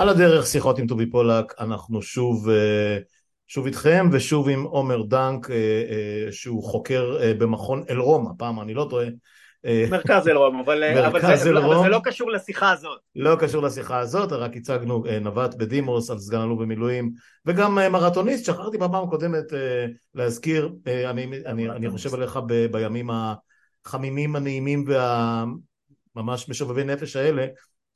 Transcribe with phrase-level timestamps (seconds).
[0.00, 2.98] על הדרך שיחות עם טובי פולק, אנחנו שוב, אה,
[3.48, 8.86] שוב איתכם ושוב עם עומר דנק אה, אה, שהוא חוקר במכון אלרום, הפעם אני לא
[8.90, 9.06] טועה.
[9.90, 11.72] מרכז אלרום, אבל, אבל, זה, אלרום.
[11.72, 12.98] אבל זה לא קשור לשיחה הזאת.
[13.16, 17.10] לא קשור לשיחה הזאת, רק הצגנו נווט בדימוס על סגן אלוף במילואים
[17.46, 19.44] וגם מרתוניסט, שכחתי בפעם הקודמת
[20.14, 23.10] להזכיר, אני, אני, אני חושב עליך ב, בימים
[23.86, 27.46] החמימים, הנעימים והממש משובבי נפש האלה,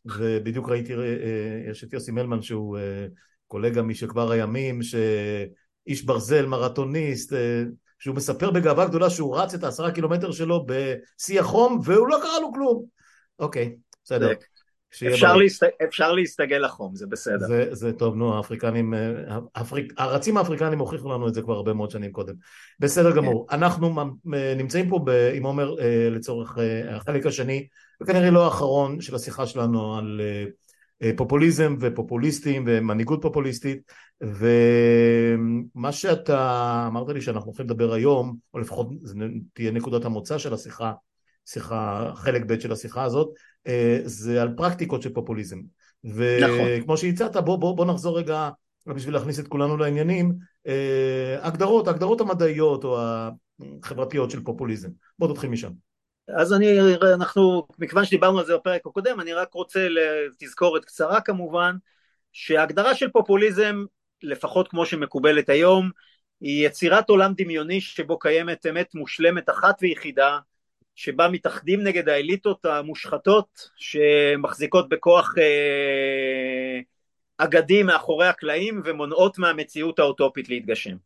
[0.04, 3.06] ובדיוק ראיתי, אה, אה, יש את יוסי מלמן שהוא אה,
[3.46, 7.32] קולגה משכבר הימים, שאיש ברזל, מרתוניסט,
[7.98, 12.40] שהוא מספר בגאווה גדולה שהוא רץ את העשרה קילומטר שלו בשיא החום והוא לא קרה
[12.40, 12.84] לו כלום.
[13.38, 14.32] אוקיי, בסדר.
[15.08, 15.66] אפשר, להסת...
[15.88, 17.46] אפשר להסתגל לחום, זה בסדר.
[17.46, 18.94] זה, זה טוב, נו, האפריקנים,
[19.54, 19.92] האפריק...
[19.98, 22.34] הרצים האפריקנים הוכיחו לנו את זה כבר הרבה מאוד שנים קודם.
[22.80, 23.46] בסדר גמור.
[23.50, 23.94] אנחנו
[24.56, 25.30] נמצאים פה ב...
[25.34, 25.74] עם עומר
[26.10, 26.58] לצורך
[26.90, 27.66] החלק השני
[28.04, 30.44] וכנראה לא האחרון של השיחה שלנו על אה,
[31.02, 38.88] אה, פופוליזם ופופוליסטים ומנהיגות פופוליסטית ומה שאתה אמרת לי שאנחנו הולכים לדבר היום או לפחות
[39.02, 39.14] זו
[39.52, 40.92] תהיה נקודת המוצא של השיחה
[41.46, 43.28] שיחה, חלק ב' של השיחה הזאת,
[43.66, 45.60] אה, זה על פרקטיקות של פופוליזם.
[46.04, 46.96] וכמו נכון.
[46.96, 48.50] שהצעת, בוא, בוא, בוא נחזור רגע,
[48.86, 50.32] בשביל להכניס את כולנו לעניינים,
[51.42, 54.88] הגדרות, הגדרות המדעיות או החברתיות של פופוליזם.
[55.18, 55.70] בוא תתחיל משם.
[56.28, 56.66] אז אני,
[57.14, 61.76] אנחנו, מכיוון שדיברנו על זה בפרק הקודם, אני רק רוצה לתזכורת קצרה כמובן,
[62.32, 63.84] שההגדרה של פופוליזם,
[64.22, 65.90] לפחות כמו שמקובלת היום,
[66.40, 70.38] היא יצירת עולם דמיוני שבו קיימת אמת מושלמת אחת ויחידה,
[70.94, 76.80] שבה מתאחדים נגד האליטות המושחתות שמחזיקות בכוח אה,
[77.38, 80.96] אגדי מאחורי הקלעים ומונעות מהמציאות האוטופית להתגשם.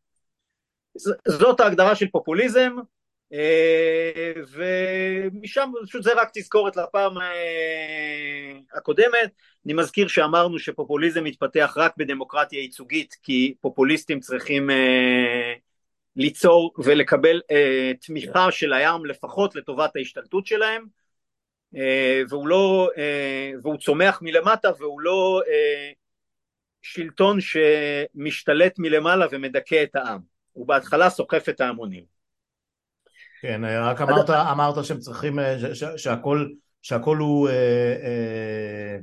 [1.29, 2.77] זאת ההגדרה של פופוליזם,
[4.53, 9.31] ומשם פשוט זה רק תזכורת לפעם אה, הקודמת.
[9.67, 15.55] אני מזכיר שאמרנו שפופוליזם מתפתח רק בדמוקרטיה ייצוגית כי פופוליסטים צריכים אה,
[16.17, 17.41] ליצור ולקבל
[18.01, 20.85] תמיכה של הים לפחות לטובת ההשתלטות שלהם.
[22.29, 22.91] והוא לא
[23.63, 25.43] והוא צומח מלמטה והוא לא
[26.83, 30.21] שלטון שמשתלט מלמעלה ומדכא את העם.
[30.53, 32.18] הוא בהתחלה סוחף את ההמונים
[33.43, 35.57] כן, רק אמרת, אמרת שהם צריכים, אה,
[35.97, 36.49] שהכל,
[36.83, 37.55] שהכל הוא, אה,
[38.03, 38.99] אה,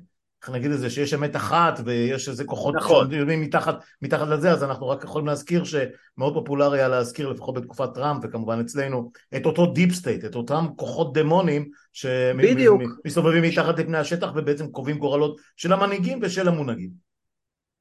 [0.46, 3.12] איך נגיד את זה, שיש אמת אחת ויש איזה כוחות נכון.
[3.12, 7.94] שיודעים מתחת, מתחת לזה, אז אנחנו רק יכולים להזכיר שמאוד פופולרי היה להזכיר, לפחות בתקופת
[7.94, 14.32] טראמפ וכמובן אצלנו, את אותו deep state, את אותם כוחות דמונים שמסתובבים מתחת לפני השטח
[14.36, 16.90] ובעצם קובעים גורלות של המנהיגים ושל המונהגים.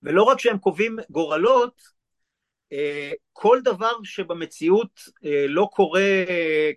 [0.02, 2.03] ולא רק שהם קובעים גורלות, אה,
[3.32, 6.24] כל דבר שבמציאות אה, לא קורה,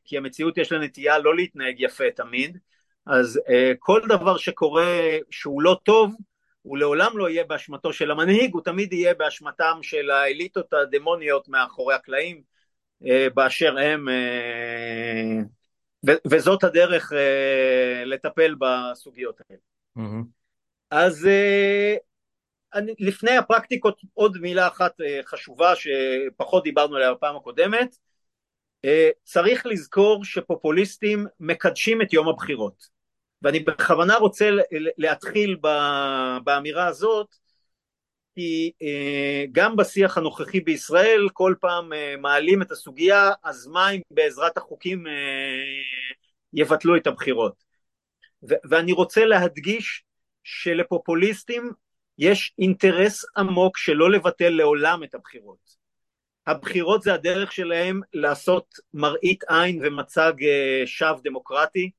[0.06, 2.58] כי המציאות יש לה נטייה לא להתנהג יפה תמיד,
[3.06, 5.00] אז אה, כל דבר שקורה
[5.30, 6.16] שהוא לא טוב,
[6.62, 11.96] הוא לעולם לא יהיה באשמתו של המנהיג, הוא תמיד יהיה באשמתם של האליטות הדמוניות מאחורי
[11.96, 12.42] הקלעים
[13.34, 14.08] באשר הם,
[16.28, 17.12] וזאת הדרך
[18.06, 19.60] לטפל בסוגיות האלה.
[19.98, 20.24] Mm-hmm.
[20.92, 21.30] אז
[22.74, 27.96] אני, לפני הפרקטיקות עוד מילה אחת אה, חשובה שפחות דיברנו עליה בפעם הקודמת.
[28.86, 32.98] אה, צריך לזכור שפופוליסטים מקדשים את יום הבחירות.
[33.42, 34.50] ואני בכוונה רוצה
[34.98, 35.58] להתחיל
[36.44, 37.36] באמירה הזאת
[38.36, 41.92] כי אה, גם בשיח הנוכחי בישראל כל פעם
[42.22, 45.04] מעלים את הסוגיה אז מה אם בעזרת החוקים
[46.54, 47.64] יבטלו את הבחירות?
[48.70, 50.04] ואני רוצה להדגיש
[50.44, 51.72] שלפופוליסטים
[52.18, 55.78] יש אינטרס עמוק שלא לבטל לעולם את הבחירות.
[56.48, 61.92] הבחירות זה הדרך שלהם לעשות מראית עין ומצג אה, שווא דמוקרטי,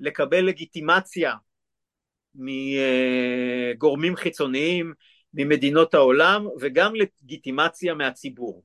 [0.00, 1.34] לקבל לגיטימציה
[2.34, 4.92] מגורמים חיצוניים,
[5.34, 8.64] ממדינות העולם, וגם לגיטימציה מהציבור.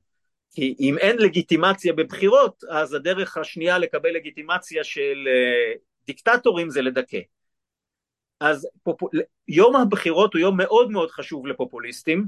[0.54, 5.72] כי אם אין לגיטימציה בבחירות, אז הדרך השנייה לקבל לגיטימציה של אה,
[6.06, 7.18] דיקטטורים זה לדכא.
[8.40, 9.00] אז פופ...
[9.48, 12.26] יום הבחירות הוא יום מאוד מאוד חשוב לפופוליסטים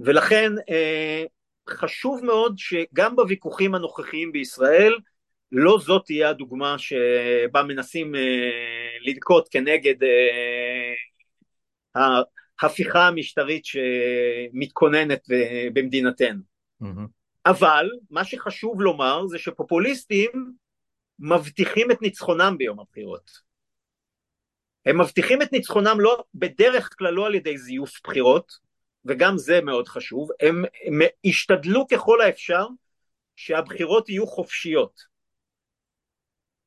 [0.00, 1.24] ולכן אה,
[1.68, 4.98] חשוב מאוד שגם בוויכוחים הנוכחיים בישראל
[5.52, 8.20] לא זאת תהיה הדוגמה שבה מנסים אה,
[9.00, 10.94] לנקוט כנגד אה,
[12.62, 15.22] ההפיכה המשטרית שמתכוננת
[15.72, 16.40] במדינתנו.
[16.82, 17.06] Mm-hmm.
[17.46, 20.30] אבל מה שחשוב לומר זה שפופוליסטים
[21.18, 23.53] מבטיחים את ניצחונם ביום הבחירות.
[24.86, 28.52] הם מבטיחים את ניצחונם לא, בדרך כלל לא על ידי זיוף בחירות,
[29.04, 32.66] וגם זה מאוד חשוב, הם, הם השתדלו ככל האפשר
[33.36, 35.14] שהבחירות יהיו חופשיות.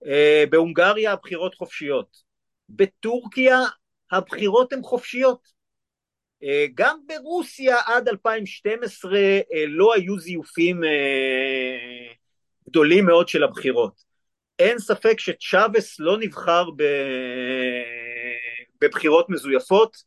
[0.03, 2.23] Uh, בהונגריה הבחירות חופשיות.
[2.69, 3.59] בטורקיה
[4.11, 5.57] הבחירות הן חופשיות.
[6.43, 12.13] אה, גם ברוסיה עד 2012 אה, לא היו זיופים אה,
[12.69, 14.03] גדולים מאוד של הבחירות.
[14.59, 16.69] אין ספק שצ'אבס לא נבחר
[18.81, 19.97] בבחירות מזויפות,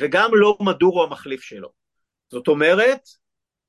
[0.00, 1.72] וגם לא מדורו המחליף שלו.
[2.30, 3.00] זאת אומרת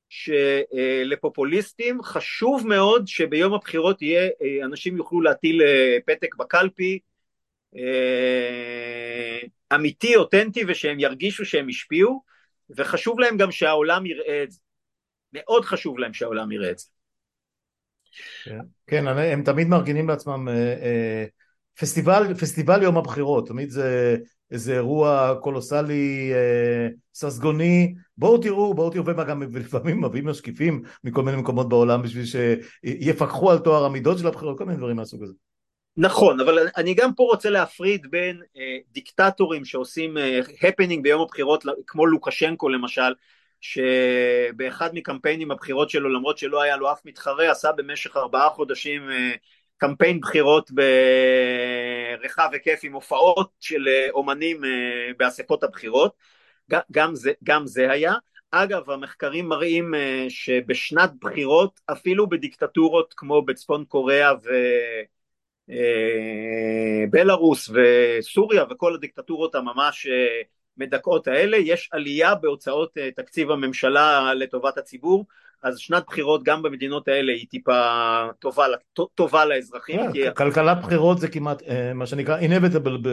[0.10, 4.30] שלפופוליסטים חשוב מאוד שביום הבחירות יהיה,
[4.64, 5.62] אנשים יוכלו להטיל
[6.06, 7.00] פתק בקלפי
[9.76, 12.24] אמיתי, אותנטי, ושהם ירגישו שהם השפיעו,
[12.70, 14.60] וחשוב להם גם שהעולם יראה את זה.
[15.34, 16.88] מאוד חשוב להם שהעולם יראה את זה.
[18.44, 21.26] כן, כן הם תמיד מארגנים לעצמם אה, אה,
[21.80, 24.18] פסטיבל, פסטיבל יום הבחירות, תמיד זה
[24.52, 31.38] איזה אירוע קולוסלי, אה, ססגוני, בואו תראו, בואו תראו, וגם לפעמים מביאים משקיפים מכל מיני
[31.38, 35.34] מקומות בעולם בשביל שיפקחו על טוהר המידות של הבחירות, כל מיני דברים מהסוג הזה.
[35.98, 41.66] נכון, אבל אני גם פה רוצה להפריד בין אה, דיקטטורים שעושים אה, הפנינג ביום הבחירות,
[41.88, 43.14] כמו לוקשנקו למשל,
[43.62, 49.32] שבאחד מקמפיינים הבחירות שלו, למרות שלא היה לו אף מתחרה, עשה במשך ארבעה חודשים אה,
[49.82, 54.70] קמפיין בחירות ברחב היקף עם הופעות של אה, אומנים אה,
[55.18, 56.16] באספות הבחירות,
[56.92, 58.14] גם זה, גם זה היה.
[58.52, 64.50] אגב, המחקרים מראים אה, שבשנת בחירות, אפילו בדיקטטורות כמו בצפון קוריאה ו...
[65.70, 70.08] אה, בלארוס וסוריה וכל הדיקטטורות הממש
[70.78, 75.26] מדכאות האלה, יש עלייה בהוצאות תקציב הממשלה לטובת הציבור,
[75.64, 77.82] אז שנת בחירות גם במדינות האלה היא טיפה
[78.40, 78.66] טובה,
[79.16, 80.12] טובה לאזרחים.
[80.14, 80.34] כי...
[80.36, 81.64] כלכלת בחירות זה כמעט
[81.96, 83.08] מה שנקרא inevitable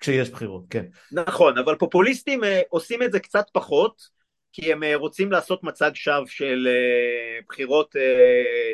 [0.00, 0.84] כשיש בחירות, כן.
[1.12, 4.02] נכון, אבל פופוליסטים עושים את זה קצת פחות,
[4.52, 6.68] כי הם רוצים לעשות מצג שווא של
[7.48, 7.96] בחירות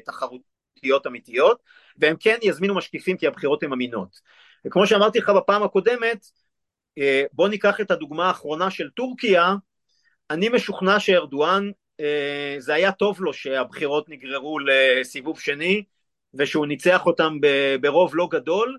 [0.05, 1.63] תחרותיות אמיתיות,
[1.99, 4.21] והם כן יזמינו משקיפים כי הבחירות הן אמינות.
[4.67, 6.27] וכמו שאמרתי לך בפעם הקודמת,
[6.99, 9.55] אה, בוא ניקח את הדוגמה האחרונה של טורקיה,
[10.31, 11.73] אני משוכנע שארדואן, אה,
[12.59, 15.85] זה היה טוב לו שהבחירות נגררו לסיבוב שני,
[16.35, 17.39] ושהוא ניצח אותם
[17.81, 18.79] ברוב לא גדול,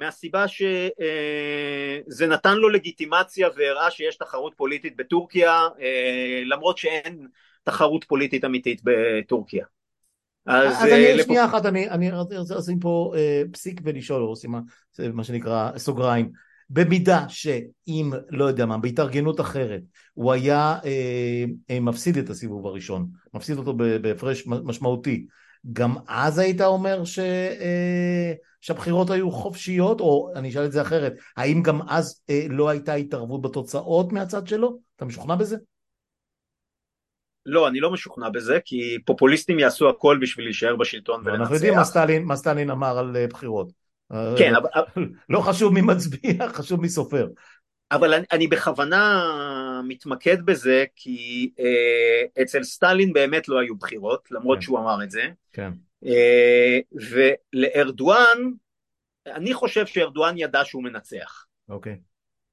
[0.00, 5.68] מהסיבה שזה אה, נתן לו לגיטימציה והראה שיש תחרות פוליטית בטורקיה,
[6.44, 7.26] למרות שאין
[7.62, 9.66] תחרות פוליטית אמיתית בטורקיה.
[10.46, 11.26] אז, אז אני, לפ...
[11.26, 14.60] שנייה אחת, אני, אני רוצה לשים פה אה, פסיק ולשאול, או מה,
[15.12, 16.47] מה שנקרא סוגריים.
[16.70, 19.80] במידה שאם, לא יודע מה, בהתארגנות אחרת,
[20.14, 25.26] הוא היה אה, אה, מפסיד את הסיבוב הראשון, מפסיד אותו בהפרש משמעותי,
[25.72, 31.12] גם אז היית אומר ש, אה, שהבחירות היו חופשיות, או אני אשאל את זה אחרת,
[31.36, 34.78] האם גם אז אה, לא הייתה התערבות בתוצאות מהצד שלו?
[34.96, 35.56] אתה משוכנע בזה?
[37.46, 41.40] לא, אני לא משוכנע בזה, כי פופוליסטים יעשו הכל בשביל להישאר בשלטון ולנצח.
[41.40, 41.74] אנחנו יודעים
[42.24, 43.87] מה סטלין אמר על אה, בחירות.
[44.38, 44.68] כן, אבל...
[45.28, 47.28] לא חשוב מי מצביע, חשוב מי סופר.
[47.90, 49.22] אבל אני, אני בכוונה
[49.84, 54.62] מתמקד בזה, כי אה, אצל סטלין באמת לא היו בחירות, למרות כן.
[54.62, 55.28] שהוא אמר את זה.
[55.52, 55.70] כן.
[56.06, 56.78] אה,
[57.54, 58.38] ולארדואן,
[59.26, 61.46] אני חושב שארדואן ידע שהוא מנצח.
[61.68, 61.96] אוקיי.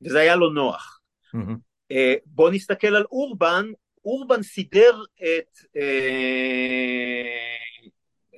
[0.01, 1.01] וזה היה לו נוח.
[1.35, 1.55] Mm-hmm.
[1.91, 3.65] אה, בוא נסתכל על אורבן,
[4.05, 7.23] אורבן סידר את, אה,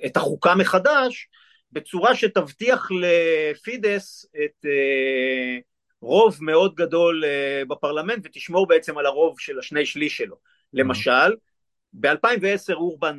[0.06, 1.28] את החוקה מחדש
[1.72, 5.58] בצורה שתבטיח לפידס את אה,
[6.00, 10.36] רוב מאוד גדול אה, בפרלמנט ותשמור בעצם על הרוב של השני שליש שלו.
[10.72, 11.34] למשל,
[11.92, 13.18] ב-2010 אורבן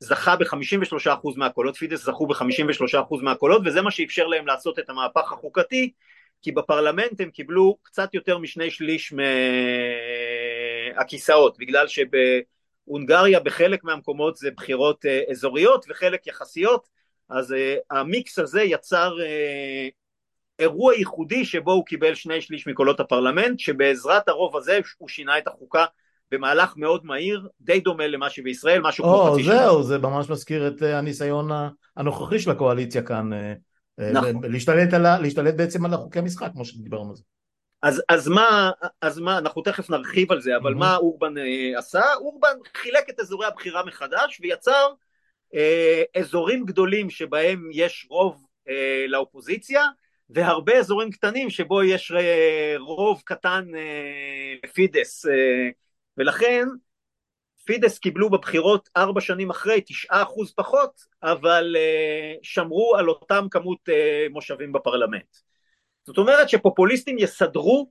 [0.00, 5.92] זכה ב-53% מהקולות, פידס זכו ב-53% מהקולות, וזה מה שאפשר להם לעשות את המהפך החוקתי,
[6.42, 9.12] כי בפרלמנט הם קיבלו קצת יותר משני שליש
[10.96, 16.88] הכיסאות, בגלל שבהונגריה בחלק מהמקומות זה בחירות אה, אזוריות וחלק יחסיות,
[17.30, 19.88] אז אה, המיקס הזה יצר אה,
[20.58, 25.48] אירוע ייחודי שבו הוא קיבל שני שליש מקולות הפרלמנט, שבעזרת הרוב הזה הוא שינה את
[25.48, 25.84] החוקה
[26.30, 29.58] במהלך מאוד מהיר, די דומה למה שבישראל, משהו כמו חצי שנה.
[29.58, 31.48] זהו, זה ממש מזכיר את הניסיון
[31.96, 33.30] הנוכחי של הקואליציה כאן,
[34.12, 34.44] נכון.
[34.44, 37.22] להשתלט, על, להשתלט בעצם על החוקי המשחק, כמו שדיברנו על זה.
[37.82, 40.78] אז, אז, מה, אז מה, אנחנו תכף נרחיב על זה, אבל mm-hmm.
[40.78, 42.02] מה אורבן אה, עשה?
[42.14, 44.88] אורבן חילק את אזורי הבחירה מחדש ויצר
[46.16, 49.84] אזורים גדולים שבהם יש רוב אה, לאופוזיציה,
[50.30, 55.68] והרבה אזורים קטנים שבו יש אה, רוב קטן אה, לפידס, אה,
[56.16, 56.64] ולכן
[57.64, 63.88] פידס קיבלו בבחירות ארבע שנים אחרי תשעה אחוז פחות, אבל אה, שמרו על אותם כמות
[63.88, 65.36] אה, מושבים בפרלמנט.
[66.04, 67.90] זאת אומרת שפופוליסטים יסדרו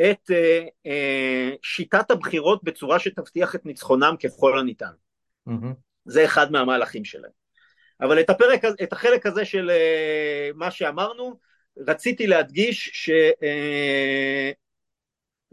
[0.00, 4.92] את אה, אה, שיטת הבחירות בצורה שתבטיח את ניצחונם ככל הניתן.
[5.48, 5.85] Mm-hmm.
[6.06, 7.30] זה אחד מהמהלכים שלהם.
[8.00, 11.38] אבל את, הפרק, את החלק הזה של אה, מה שאמרנו,
[11.78, 13.06] רציתי להדגיש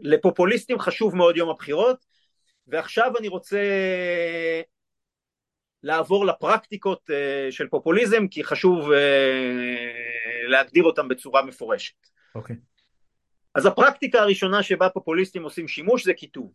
[0.02, 2.04] שלפופוליסטים חשוב מאוד יום הבחירות,
[2.66, 3.60] ועכשיו אני רוצה
[5.82, 7.10] לעבור לפרקטיקות
[7.50, 8.90] של פופוליזם, כי חשוב
[10.48, 11.94] להגדיר אותם בצורה מפורשת.
[12.34, 12.56] אוקיי.
[12.56, 12.58] Okay.
[13.54, 16.52] אז הפרקטיקה הראשונה שבה פופוליסטים עושים שימוש זה כיתוב.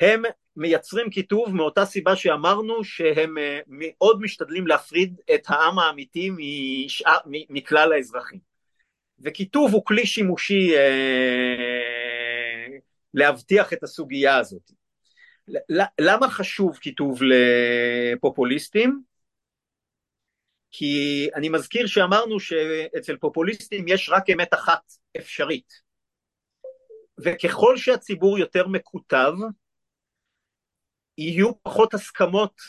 [0.00, 0.22] הם
[0.56, 7.92] מייצרים כיתוב מאותה סיבה שאמרנו שהם אה, מאוד משתדלים להפריד את העם האמיתי משאר, מכלל
[7.92, 8.40] האזרחים.
[9.20, 12.66] וכיתוב הוא כלי שימושי אה,
[13.14, 14.70] להבטיח את הסוגיה הזאת.
[16.00, 19.02] למה חשוב כיתוב לפופוליסטים?
[20.70, 25.72] כי אני מזכיר שאמרנו שאצל פופוליסטים יש רק אמת אחת אפשרית.
[27.18, 29.32] וככל שהציבור יותר מקוטב,
[31.18, 32.60] יהיו פחות הסכמות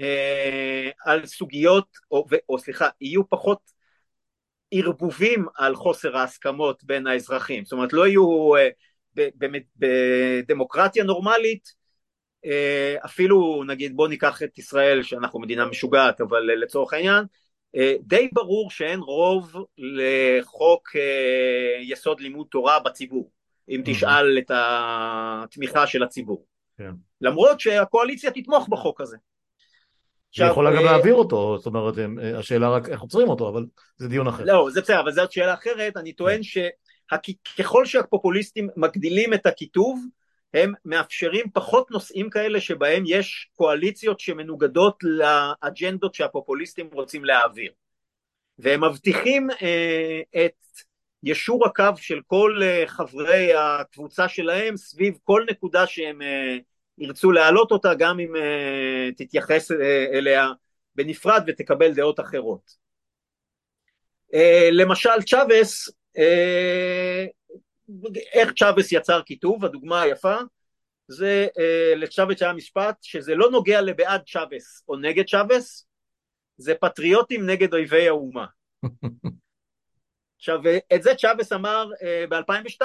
[0.00, 3.58] אה, על סוגיות, או, או סליחה, יהיו פחות
[4.70, 7.64] ערבובים על חוסר ההסכמות בין האזרחים.
[7.64, 8.68] זאת אומרת, לא יהיו אה,
[9.76, 11.82] בדמוקרטיה נורמלית,
[12.44, 17.24] אה, אפילו נגיד בוא ניקח את ישראל שאנחנו מדינה משוגעת אבל לצורך העניין
[17.76, 23.30] אה, די ברור שאין רוב לחוק אה, יסוד לימוד תורה בציבור
[23.68, 26.46] אם תשאל את התמיכה של הציבור
[26.78, 26.92] כן.
[27.22, 29.16] למרות שהקואליציה תתמוך בחוק הזה
[30.36, 31.94] היא יכולה גם להעביר אותו, זאת אומרת,
[32.38, 33.64] השאלה רק איך עוצרים אותו, אבל
[33.96, 34.44] זה דיון אחר.
[34.44, 37.16] לא, זה בסדר, אבל זאת שאלה אחרת, אני טוען כן.
[37.56, 40.04] שככל שהפופוליסטים מגדילים את הקיטוב,
[40.54, 47.72] הם מאפשרים פחות נושאים כאלה שבהם יש קואליציות שמנוגדות לאג'נדות שהפופוליסטים רוצים להעביר.
[48.58, 50.52] והם מבטיחים אה, את
[51.22, 56.56] ישור הקו של כל אה, חברי הקבוצה שלהם סביב כל נקודה שהם אה,
[56.98, 60.48] ירצו להעלות אותה, גם אם אה, תתייחס אה, אליה
[60.94, 62.76] בנפרד ותקבל דעות אחרות.
[64.34, 67.26] אה, למשל צ'אבס אה,
[68.32, 70.36] איך צ'אבס יצר כיתוב, הדוגמה היפה
[71.08, 75.86] זה אה, לצ'אבס היה משפט שזה לא נוגע לבעד צ'אבס או נגד צ'אבס,
[76.56, 78.46] זה פטריוטים נגד אויבי האומה.
[80.38, 80.60] עכשיו
[80.94, 82.84] את זה צ'אבס אמר אה, ב-2002,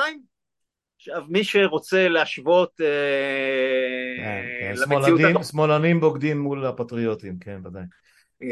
[1.10, 2.88] עכשיו מי שרוצה להשוות אה,
[4.18, 5.46] כן, כן, למציאות...
[5.52, 7.84] שמאלנים בוגדים מול הפטריוטים, כן ודאי.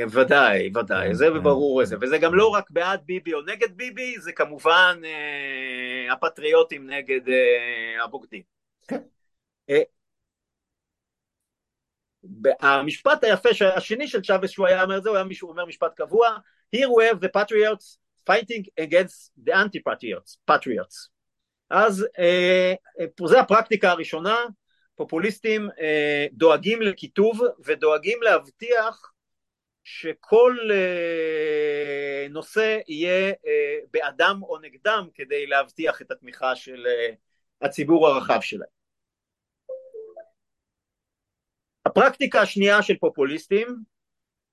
[0.09, 1.29] ודאי, ודאי, כן, זה.
[1.29, 6.89] ברור איזה, וזה גם לא רק בעד ביבי או נגד ביבי, זה כמובן אה, הפטריוטים
[6.89, 8.41] נגד אה, הבוגדים.
[9.69, 9.81] אה,
[12.59, 16.37] המשפט היפה השני של צ'אבס שהוא היה אומר זה, הוא היה מישהו אומר משפט קבוע,
[16.75, 17.97] here we have the patriots
[18.29, 21.14] fighting against the anti-patriots, patriots.
[21.69, 24.37] אז אה, אה זו הפרקטיקה הראשונה,
[24.95, 29.11] פופוליסטים אה, דואגים לכיתוב ודואגים להבטיח
[29.85, 37.13] שכל אה, נושא יהיה אה, בעדם או נגדם כדי להבטיח את התמיכה של אה,
[37.61, 38.69] הציבור הרחב שלהם.
[41.85, 43.67] הפרקטיקה השנייה של פופוליסטים,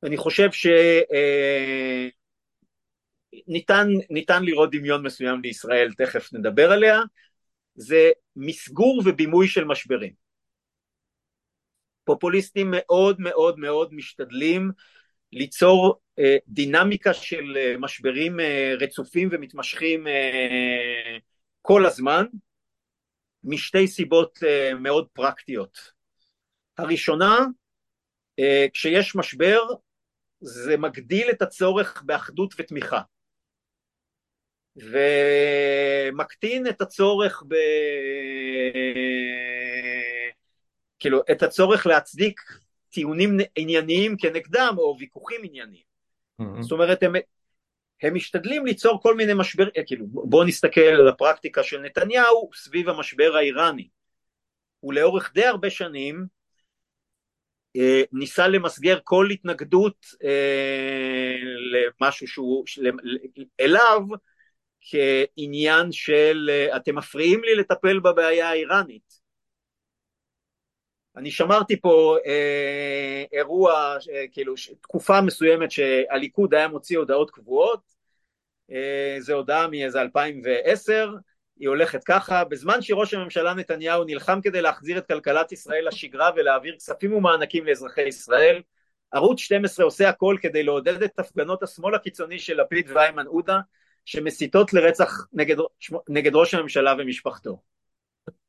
[0.02, 2.21] אני חושב שניתן
[4.10, 7.00] ניתן לראות דמיון מסוים לישראל, תכף נדבר עליה,
[7.74, 10.12] זה מסגור ובימוי של משברים.
[12.04, 14.70] פופוליסטים מאוד מאוד מאוד משתדלים
[15.32, 20.06] ליצור אה, דינמיקה של אה, משברים אה, רצופים ומתמשכים
[21.62, 22.24] כל הזמן,
[23.44, 24.38] משתי סיבות
[24.80, 25.78] מאוד פרקטיות.
[26.78, 27.38] הראשונה,
[28.72, 29.60] כשיש משבר,
[30.40, 33.00] זה מגדיל את הצורך באחדות ותמיכה.
[34.76, 37.54] ומקטין את הצורך ב...
[40.98, 42.40] כאילו, את הצורך להצדיק
[42.90, 45.82] טיעונים ענייניים כנגדם או ויכוחים ענייניים.
[46.42, 46.62] Mm-hmm.
[46.62, 47.12] זאת אומרת הם,
[48.02, 52.88] הם משתדלים ליצור כל מיני משבר, אה, כאילו בואו נסתכל על הפרקטיקה של נתניהו סביב
[52.88, 53.88] המשבר האיראני.
[54.80, 56.26] הוא לאורך די הרבה שנים
[57.76, 61.36] אה, ניסה למסגר כל התנגדות אה,
[61.72, 62.90] למשהו שהוא, של,
[63.60, 64.00] אליו
[64.90, 69.22] כעניין של אה, אתם מפריעים לי לטפל בבעיה האיראנית.
[71.16, 77.80] אני שמרתי פה אה, אירוע, אה, כאילו תקופה מסוימת שהליכוד היה מוציא הודעות קבועות,
[78.70, 81.10] אה, זו הודעה מאיזה 2010,
[81.58, 86.76] היא הולכת ככה, בזמן שראש הממשלה נתניהו נלחם כדי להחזיר את כלכלת ישראל לשגרה ולהעביר
[86.76, 88.62] כספים ומענקים לאזרחי ישראל,
[89.12, 93.60] ערוץ 12 עושה הכל כדי לעודד את הפגנות השמאל הקיצוני של לפיד ואיימן עודה
[94.04, 95.56] שמסיתות לרצח נגד,
[96.08, 97.58] נגד ראש הממשלה ומשפחתו.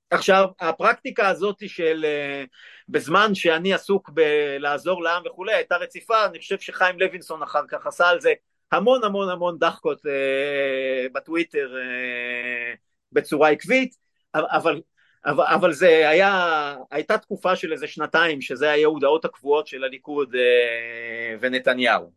[0.10, 2.43] עכשיו הפרקטיקה הזאת של אה,
[2.89, 8.07] בזמן שאני עסוק בלעזור לעם וכולי הייתה רציפה אני חושב שחיים לוינסון אחר כך עשה
[8.10, 8.33] על זה
[8.72, 12.74] המון המון המון דחקות אה, בטוויטר אה,
[13.12, 13.95] בצורה עקבית,
[14.36, 14.81] אבל,
[15.25, 20.36] אבל, אבל זה היה, הייתה תקופה של איזה שנתיים שזה היה הודעות הקבועות של הליכוד
[20.36, 22.12] אה, ונתניהו.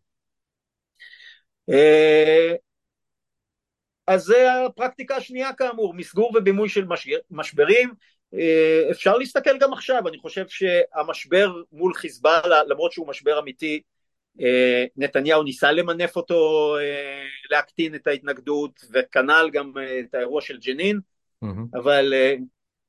[1.70, 2.54] אה,
[4.06, 6.86] אז זה הפרקטיקה השנייה כאמור, מסגור ובימוי של
[7.30, 7.94] משברים,
[8.34, 13.80] אה, אפשר להסתכל גם עכשיו, אני חושב שהמשבר מול חיזבאללה, למרות שהוא משבר אמיתי,
[14.40, 21.00] אה, נתניהו ניסה למנף אותו אה, להקטין את ההתנגדות וכנ"ל גם את האירוע של ג'נין,
[21.44, 21.78] mm-hmm.
[21.78, 22.14] אבל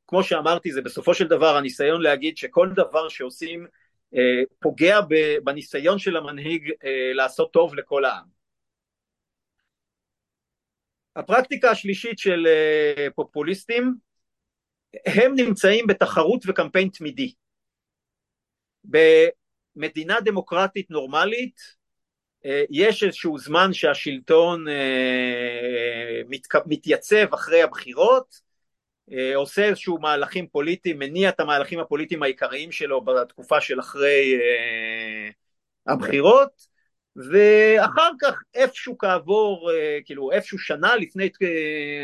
[0.08, 3.68] כמו שאמרתי זה בסופו של דבר הניסיון להגיד שכל דבר שעושים
[4.60, 5.00] פוגע
[5.44, 6.72] בניסיון של המנהיג
[7.14, 8.37] לעשות טוב לכל העם.
[11.18, 12.48] הפרקטיקה השלישית של
[13.16, 13.96] פופוליסטים
[15.06, 17.34] הם נמצאים בתחרות וקמפיין תמידי.
[19.76, 21.78] במדינה דמוקרטית נורמלית
[22.46, 26.22] אה, יש איזשהו זמן שהשלטון אה,
[26.66, 28.40] מתייצב אחרי הבחירות,
[29.12, 34.40] אה, עושה איזשהו מהלכים פוליטיים, מניע את המהלכים הפוליטיים העיקריים שלו בתקופה של אחרי
[35.88, 36.77] הבחירות,
[37.18, 39.72] ואחר כך איפשהו כעבור,
[40.06, 41.30] כאילו איפשהו שנה לפני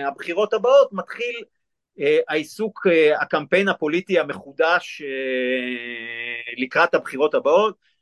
[0.08, 1.44] הבחירות הבאות מתחיל
[2.00, 7.94] אה, העיסוק, אה, הקמפיין הפוליטי המחודש אה, לקראת הבחירות הבאות.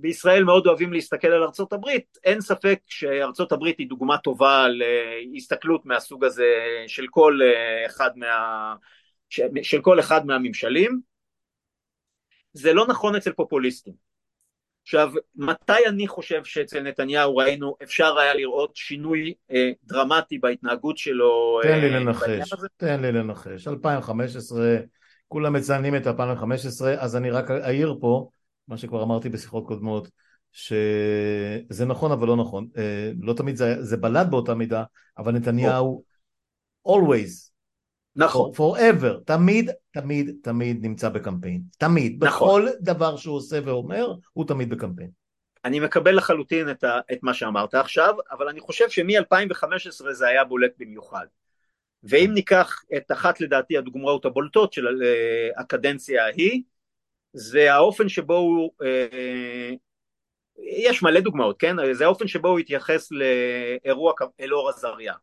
[0.00, 4.66] בישראל מאוד אוהבים להסתכל על ארצות הברית, אין ספק שארצות הברית היא דוגמה טובה
[5.32, 6.44] להסתכלות מהסוג הזה
[6.86, 7.40] של כל
[7.86, 8.74] אחד, מה,
[9.62, 11.00] של כל אחד מהממשלים.
[12.52, 14.03] זה לא נכון אצל פופוליסטים.
[14.84, 21.60] עכשיו, מתי אני חושב שאצל נתניהו ראינו, אפשר היה לראות שינוי אה, דרמטי בהתנהגות שלו?
[21.62, 23.68] תן לי אה, לנחש, תן לי לנחש.
[23.68, 24.76] 2015,
[25.28, 28.28] כולם מציינים את 2015, אז אני רק אעיר פה,
[28.68, 30.08] מה שכבר אמרתי בשיחות קודמות,
[30.52, 32.66] שזה נכון אבל לא נכון.
[32.76, 34.84] אה, לא תמיד זה, זה בלט באותה מידה,
[35.18, 36.02] אבל נתניהו,
[36.88, 37.53] always,
[38.16, 38.52] נכון.
[38.54, 41.62] forever, תמיד, תמיד, תמיד נמצא בקמפיין.
[41.78, 42.24] תמיד.
[42.24, 42.48] נכון.
[42.48, 45.10] בכל דבר שהוא עושה ואומר, הוא תמיד בקמפיין.
[45.64, 50.44] אני מקבל לחלוטין את, ה, את מה שאמרת עכשיו, אבל אני חושב שמ-2015 זה היה
[50.44, 51.26] בולט במיוחד.
[52.02, 56.62] ואם ניקח את אחת לדעתי הדוגמאות הבולטות של אה, הקדנציה ההיא,
[57.32, 59.70] זה האופן שבו הוא, אה,
[60.58, 61.76] יש מלא דוגמאות, כן?
[61.92, 65.14] זה האופן שבו הוא התייחס לאירוע אלאור עזריה.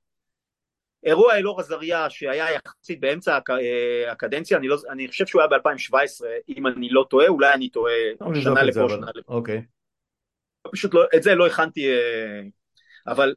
[1.03, 6.25] אירוע אלאור עזריה שהיה יחסית באמצע אה, הקדנציה, אני, לא, אני חושב שהוא היה ב-2017,
[6.49, 7.93] אם אני לא טועה, אולי אני טועה
[8.43, 9.33] שנה לפה, שנה לפה.
[9.33, 9.65] אוקיי.
[10.71, 12.41] פשוט לא, את זה לא הכנתי, אה,
[13.07, 13.33] אבל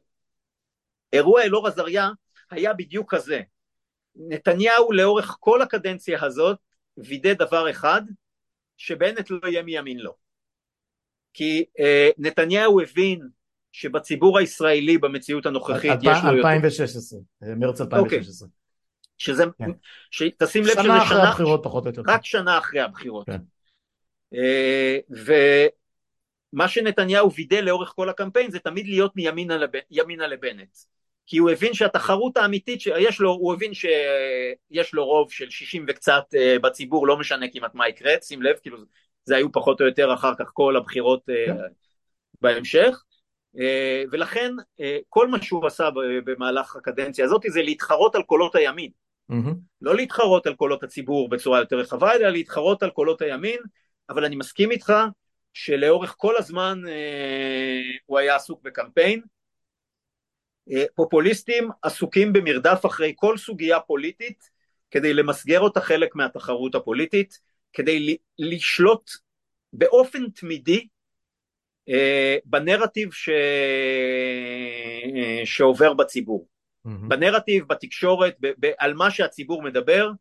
[1.13, 2.09] אירוע אלאור עזריה
[2.51, 3.41] היה בדיוק כזה.
[4.15, 6.57] נתניהו לאורך כל הקדנציה הזאת
[6.97, 8.01] וידא דבר אחד,
[8.77, 10.15] שבנט לא יהיה מימין לו.
[11.33, 13.29] כי אה, נתניהו הבין
[13.77, 16.47] שבציבור הישראלי במציאות הנוכחית יש לו יותר...
[16.47, 17.99] 2016, מרץ 2016.
[17.99, 18.19] אוקיי.
[19.17, 19.71] שזה, כן.
[20.11, 22.01] שתשים לב שזה שנה אחרי הבחירות פחות או יותר.
[22.07, 23.25] רק שנה אחרי הבחירות.
[23.25, 23.37] כן.
[24.33, 24.97] אה,
[26.53, 29.69] ומה שנתניהו וידא לאורך כל הקמפיין זה תמיד להיות מימינה לב...
[30.29, 30.77] לבנט.
[31.27, 36.23] כי הוא הבין שהתחרות האמיתית שיש לו, הוא הבין שיש לו רוב של 60 וקצת
[36.35, 38.77] אה, בציבור, לא משנה כמעט מה יקרה, שים לב, כאילו
[39.25, 41.53] זה היו פחות או יותר אחר כך כל הבחירות אה, כן.
[42.41, 43.03] בהמשך.
[43.59, 45.89] אה, ולכן אה, כל מה שהוא עשה
[46.25, 48.91] במהלך הקדנציה הזאת זה להתחרות על קולות הימין.
[49.31, 49.53] Mm-hmm.
[49.81, 53.59] לא להתחרות על קולות הציבור בצורה יותר רחבה, אלא להתחרות על קולות הימין,
[54.09, 54.93] אבל אני מסכים איתך
[55.53, 59.21] שלאורך כל הזמן אה, הוא היה עסוק בקמפיין.
[60.95, 64.49] פופוליסטים עסוקים במרדף אחרי כל סוגיה פוליטית
[64.91, 67.39] כדי למסגר אותה חלק מהתחרות הפוליטית,
[67.73, 69.11] כדי לשלוט
[69.73, 70.87] באופן תמידי
[72.45, 73.29] בנרטיב ש...
[75.15, 76.47] אה, שעובר בציבור.
[76.87, 77.07] Mm-hmm.
[77.07, 78.47] בנרטיב, בתקשורת, ב...
[78.59, 78.71] ב...
[78.77, 80.11] על מה שהציבור מדבר,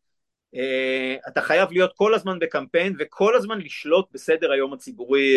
[0.55, 5.35] אה, אתה חייב להיות כל הזמן בקמפיין וכל הזמן לשלוט בסדר היום הציבורי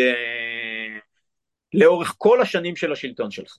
[1.73, 3.57] לאורך כל השנים של השלטון שלך.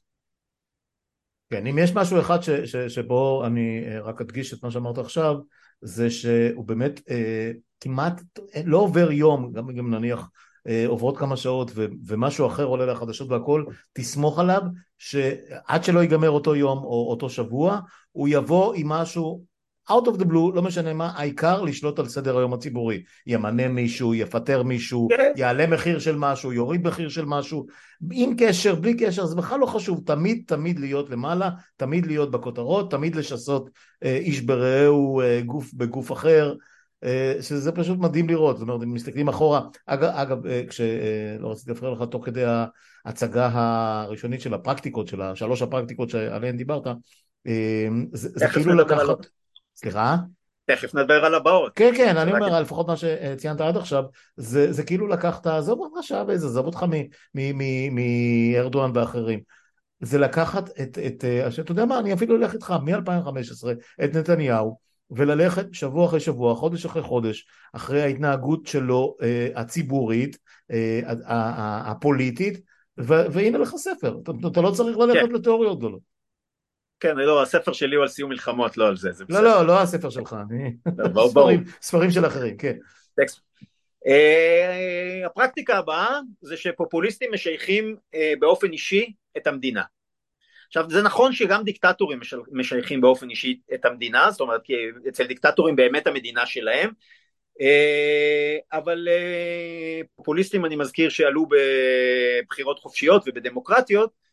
[1.50, 5.36] כן, אם יש משהו אחד ש, ש, שבו אני רק אדגיש את מה שאמרת עכשיו,
[5.80, 7.50] זה שהוא באמת אה,
[7.80, 8.20] כמעט
[8.64, 10.26] לא עובר יום, גם, גם נניח אה,
[10.86, 14.62] עוברות כמה שעות ו- ומשהו אחר עולה לחדשות והכל, תסמוך עליו
[14.98, 17.80] שעד שלא ייגמר אותו יום או אותו שבוע,
[18.12, 19.44] הוא יבוא עם משהו
[19.90, 23.02] out of the blue, לא משנה מה, העיקר לשלוט על סדר היום הציבורי.
[23.26, 25.32] ימנה מישהו, יפטר מישהו, כן.
[25.36, 27.66] יעלה מחיר של משהו, יוריד מחיר של משהו,
[28.12, 32.90] עם קשר, בלי קשר, זה בכלל לא חשוב, תמיד תמיד להיות למעלה, תמיד להיות בכותרות,
[32.90, 33.70] תמיד לשסות
[34.04, 36.54] אה, איש ברעהו, אה, גוף בגוף אחר,
[37.40, 40.80] שזה פשוט מדהים לראות, זאת אומרת, אם מסתכלים אחורה, אגב, אגב כש...
[41.38, 42.44] לא רציתי להפריע לך תוך כדי
[43.04, 46.82] ההצגה הראשונית של הפרקטיקות, של השלוש הפרקטיקות שעליהן דיברת,
[48.12, 49.26] זה, זה כאילו לקחת...
[49.76, 50.16] סליחה?
[50.66, 51.72] תכף נדבר על הבאות.
[51.74, 54.04] כן, כן, אני אומר, לפחות מה שציינת עד עכשיו,
[54.36, 56.84] זה, זה כאילו לקחת, עזוב אותך שעה ואיזה, עזוב אותך
[57.92, 59.40] מארדואן ואחרים.
[60.00, 61.24] זה לקחת את, את,
[61.60, 63.68] אתה יודע מה, אני אפילו אלך איתך מ-2015,
[64.04, 64.78] את נתניהו,
[65.10, 69.16] וללכת שבוע אחרי שבוע, חודש אחרי חודש, אחרי ההתנהגות שלו
[69.54, 70.38] הציבורית,
[71.86, 72.60] הפוליטית,
[72.98, 75.32] והנה לך ספר, אתה, אתה לא צריך ללכת כן.
[75.32, 76.00] לתיאוריות גדולות.
[77.00, 79.40] כן, לא, הספר שלי הוא על סיום מלחמות, לא על זה, זה בסדר.
[79.40, 80.76] לא, לא, לא הספר שלך, אני...
[81.14, 82.76] לא, ספרים, ספרים של אחרים, כן.
[84.06, 89.82] Uh, הפרקטיקה הבאה זה שפופוליסטים משייכים uh, באופן אישי את המדינה.
[90.68, 92.20] עכשיו זה נכון שגם דיקטטורים
[92.52, 94.74] משייכים באופן אישי את המדינה, זאת אומרת כי
[95.08, 96.90] אצל דיקטטורים באמת המדינה שלהם,
[97.60, 97.62] uh,
[98.72, 104.28] אבל uh, פופוליסטים אני מזכיר שעלו בבחירות חופשיות ובדמוקרטיות,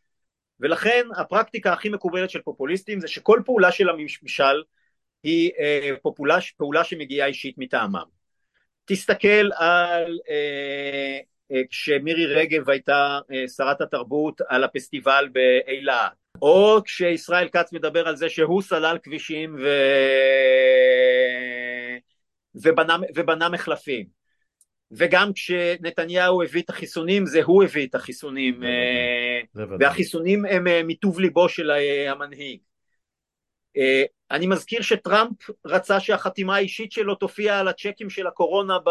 [0.60, 4.64] ולכן הפרקטיקה הכי מקובלת של פופוליסטים זה שכל פעולה של הממשל
[5.24, 8.04] היא אה, פופולה, פעולה שמגיעה אישית מטעמם.
[8.86, 11.20] תסתכל על אה, אה,
[11.70, 18.30] כשמירי רגב הייתה אה, שרת התרבות על הפסטיבל באילת, או כשישראל כץ מדבר על זה
[18.30, 19.68] שהוא סלל כבישים ו...
[22.56, 24.16] ובנה, ובנה מחלפים.
[24.92, 29.40] וגם כשנתניהו הביא את החיסונים זה הוא הביא את החיסונים אה,
[29.80, 32.60] והחיסונים הם אה, מטוב ליבו של אה, המנהיג.
[34.32, 38.90] אני מזכיר שטראמפ רצה שהחתימה האישית שלו תופיע על הצ'קים של הקורונה ב...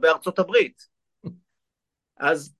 [0.00, 0.88] בארצות הברית.
[2.16, 2.54] אז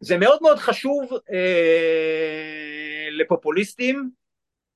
[0.00, 4.10] זה מאוד מאוד חשוב אה, לפופוליסטים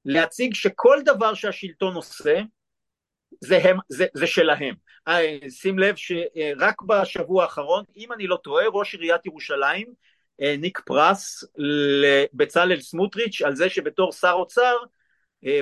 [0.05, 2.41] להציג שכל דבר שהשלטון עושה
[3.41, 4.75] זה, הם, זה, זה שלהם.
[5.09, 9.87] אה, שים לב שרק בשבוע האחרון, אם אני לא טועה, ראש עיריית ירושלים
[10.41, 11.45] העניק פרס
[12.03, 14.87] לבצלאל סמוטריץ' על זה שבתור שר אוצר אה,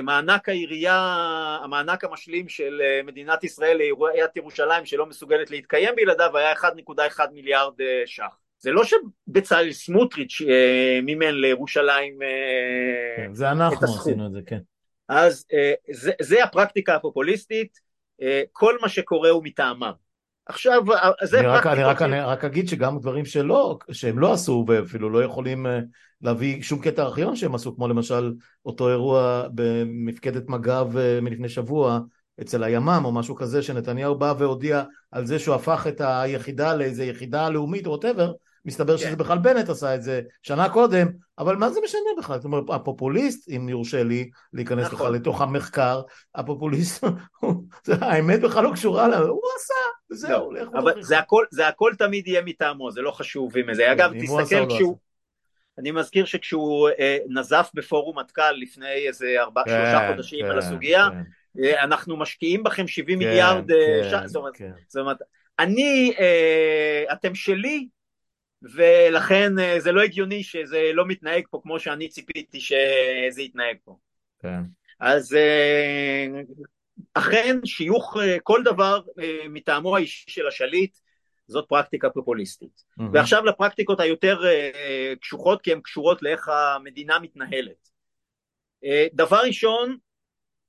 [0.03, 0.97] מענק העירייה,
[1.63, 7.73] המענק המשלים של אה, מדינת ישראל לעיריית ירושלים שלא מסוגלת להתקיים בלעדיו היה 1.1 מיליארד
[8.05, 8.37] ש"ח.
[8.59, 10.41] זה לא שבצלאל סמוטריץ'
[11.03, 12.19] מימן לירושלים
[13.17, 14.59] כן, זה אנחנו עשינו את זה, כן.
[15.09, 15.45] אז
[15.91, 17.79] זה, זה הפרקטיקה הפופוליסטית
[18.21, 20.06] אה, כל מה שקורה הוא מטעמם.
[20.47, 24.33] עכשיו, אה, זה אני רק, אני רק, אני רק אגיד שגם דברים שלא, שהם לא
[24.33, 25.79] עשו ואפילו לא יכולים אה,
[26.21, 28.33] להביא שום קטע ארכיון שהם עשו, כמו למשל
[28.65, 31.99] אותו אירוע במפקדת מג"ב מלפני שבוע
[32.41, 37.05] אצל הימ"מ או משהו כזה, שנתניהו בא והודיע על זה שהוא הפך את היחידה לאיזה
[37.05, 38.33] יחידה לאומית או ווטאבר,
[38.67, 39.17] מסתבר שזה כן.
[39.17, 42.37] בכלל בנט עשה את זה שנה קודם, אבל מה זה משנה בכלל?
[42.37, 45.15] זאת אומרת, הפופוליסט, אם יורשה לי להיכנס לך נכון.
[45.15, 46.01] לתוך המחקר,
[46.35, 47.03] הפופוליסט,
[48.01, 49.73] האמת בכלל לא קשורה לה, הוא עשה,
[50.09, 53.91] זהו, לך אבל זה הכל, זה הכל תמיד יהיה מטעמו, זה לא חשוב אם זה.
[53.91, 54.97] אגב, תסתכל לא כשהוא...
[55.77, 60.57] אני מזכיר שכשהוא אה, נזף בפורום מטכ"ל לפני איזה ארבעה, כן, שלושה חודשים כן, על
[60.57, 61.63] הסוגיה, כן.
[61.63, 64.71] אה, אנחנו משקיעים בכם 70 כן, מיליארד אה, כן, ש"ח, זאת, כן.
[64.87, 65.17] זאת אומרת,
[65.59, 67.87] אני, אה, אתם שלי,
[68.73, 73.97] ולכן אה, זה לא הגיוני שזה לא מתנהג פה כמו שאני ציפיתי שזה יתנהג פה.
[74.39, 74.61] כן.
[74.99, 76.27] אז אה,
[77.13, 79.01] אכן שיוך אה, כל דבר
[79.49, 80.97] מטעמו האישי של השליט
[81.47, 82.83] זאת פרקטיקה פופוליסטית.
[82.99, 83.03] Mm-hmm.
[83.13, 84.41] ועכשיו לפרקטיקות היותר
[85.21, 87.89] קשוחות כי הן קשורות לאיך המדינה מתנהלת.
[89.13, 89.97] דבר ראשון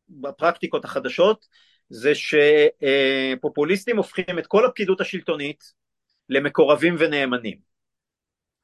[0.08, 1.46] בפרקטיקות החדשות
[1.88, 5.64] זה שפופוליסטים הופכים את כל הפקידות השלטונית
[6.28, 7.67] למקורבים ונאמנים.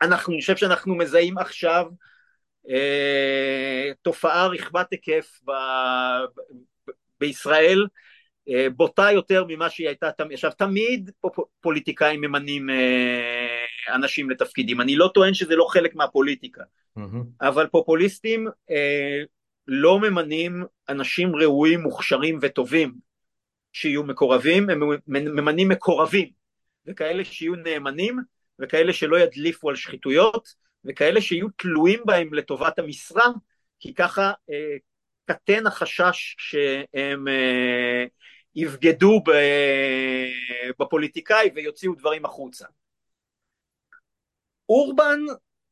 [0.02, 1.87] אנחנו, אני חושב שאנחנו מזהים עכשיו
[2.70, 7.87] אה, תופעה רחבת היקף ב, ב, בישראל,
[8.48, 11.11] אה, בוטה יותר ממה שהיא הייתה, עכשיו תמיד
[11.61, 16.62] פוליטיקאים ממנים אה, אנשים לתפקידים, אני לא טוען שזה לא חלק מהפוליטיקה,
[16.98, 17.02] mm-hmm.
[17.40, 19.22] אבל פופוליסטים אה,
[19.68, 22.94] לא ממנים אנשים ראויים, מוכשרים וטובים
[23.72, 26.28] שיהיו מקורבים, הם ממנים מקורבים,
[26.87, 28.18] וכאלה שיהיו נאמנים
[28.59, 33.27] וכאלה שלא ידליפו על שחיתויות, וכאלה שיהיו תלויים בהם לטובת המשרה,
[33.81, 34.77] כי ככה אה,
[35.25, 38.05] קטן החשש שהם אה,
[38.55, 39.31] יבגדו ב,
[40.81, 42.67] בפוליטיקאי ויוציאו דברים החוצה.
[44.69, 45.21] אורבן,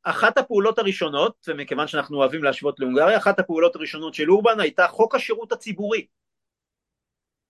[0.03, 5.15] אחת הפעולות הראשונות, ומכיוון שאנחנו אוהבים להשוות להונגריה, אחת הפעולות הראשונות של אורבן הייתה חוק
[5.15, 6.07] השירות הציבורי,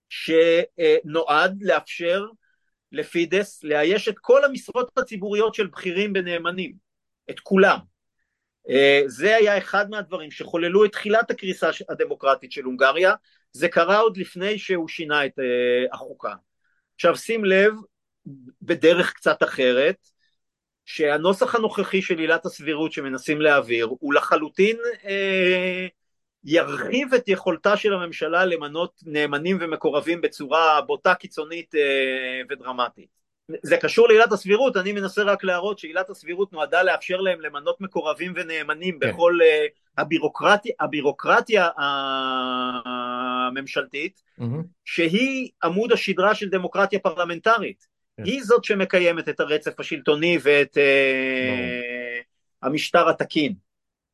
[0.09, 2.25] שנועד לאפשר
[2.93, 6.73] לפידס לאייש את כל המשרות הציבוריות של בכירים ונאמנים,
[7.29, 7.77] את כולם.
[9.05, 13.13] זה היה אחד מהדברים שחוללו את תחילת הקריסה הדמוקרטית של הונגריה,
[13.51, 15.39] זה קרה עוד לפני שהוא שינה את
[15.93, 16.33] החוקה.
[16.95, 17.73] עכשיו שים לב,
[18.61, 19.95] בדרך קצת אחרת,
[20.85, 25.87] שהנוסח הנוכחי של עילת הסבירות שמנסים להעביר הוא לחלוטין אה,
[26.45, 33.23] ירחיב את יכולתה של הממשלה למנות נאמנים ומקורבים בצורה בוטה קיצונית אה, ודרמטית.
[33.63, 38.33] זה קשור לעילת הסבירות, אני מנסה רק להראות שעילת הסבירות נועדה לאפשר להם למנות מקורבים
[38.35, 39.09] ונאמנים כן.
[39.09, 39.45] בכל uh,
[39.97, 41.69] הבירוקרטיה, הבירוקרטיה
[42.85, 44.43] הממשלתית, mm-hmm.
[44.85, 47.87] שהיא עמוד השדרה של דמוקרטיה פרלמנטרית.
[48.17, 48.23] כן.
[48.23, 50.81] היא זאת שמקיימת את הרצף השלטוני ואת uh,
[52.61, 53.53] המשטר התקין.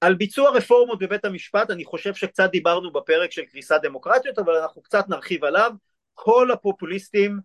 [0.02, 4.82] על ביצוע רפורמות בבית המשפט, אני חושב שקצת דיברנו בפרק של קריסת דמוקרטיות, אבל אנחנו
[4.82, 5.72] קצת נרחיב עליו.
[6.14, 7.40] כל הפופוליסטים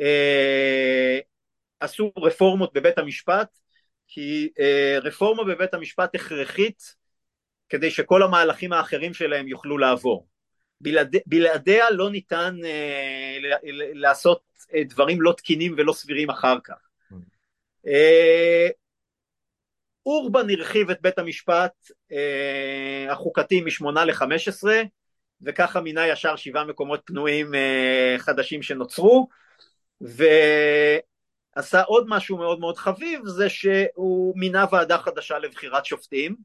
[0.00, 1.18] אה,
[1.80, 3.58] עשו רפורמות בבית המשפט,
[4.08, 6.94] כי אה, רפורמה בבית המשפט הכרחית
[7.68, 10.26] כדי שכל המהלכים האחרים שלהם יוכלו לעבור.
[10.80, 13.38] בלעד, בלעדיה לא ניתן אה,
[13.94, 14.40] לעשות
[14.74, 16.88] אה, דברים לא תקינים ולא סבירים אחר כך.
[17.86, 18.68] אה,
[20.06, 21.72] אורבן הרחיב את בית המשפט
[22.12, 24.82] אה, החוקתי משמונה לחמש עשרה
[25.42, 29.28] וככה מינה ישר שבעה מקומות פנויים אה, חדשים שנוצרו
[30.00, 36.36] ועשה עוד משהו מאוד מאוד חביב, זה שהוא מינה ועדה חדשה לבחירת שופטים,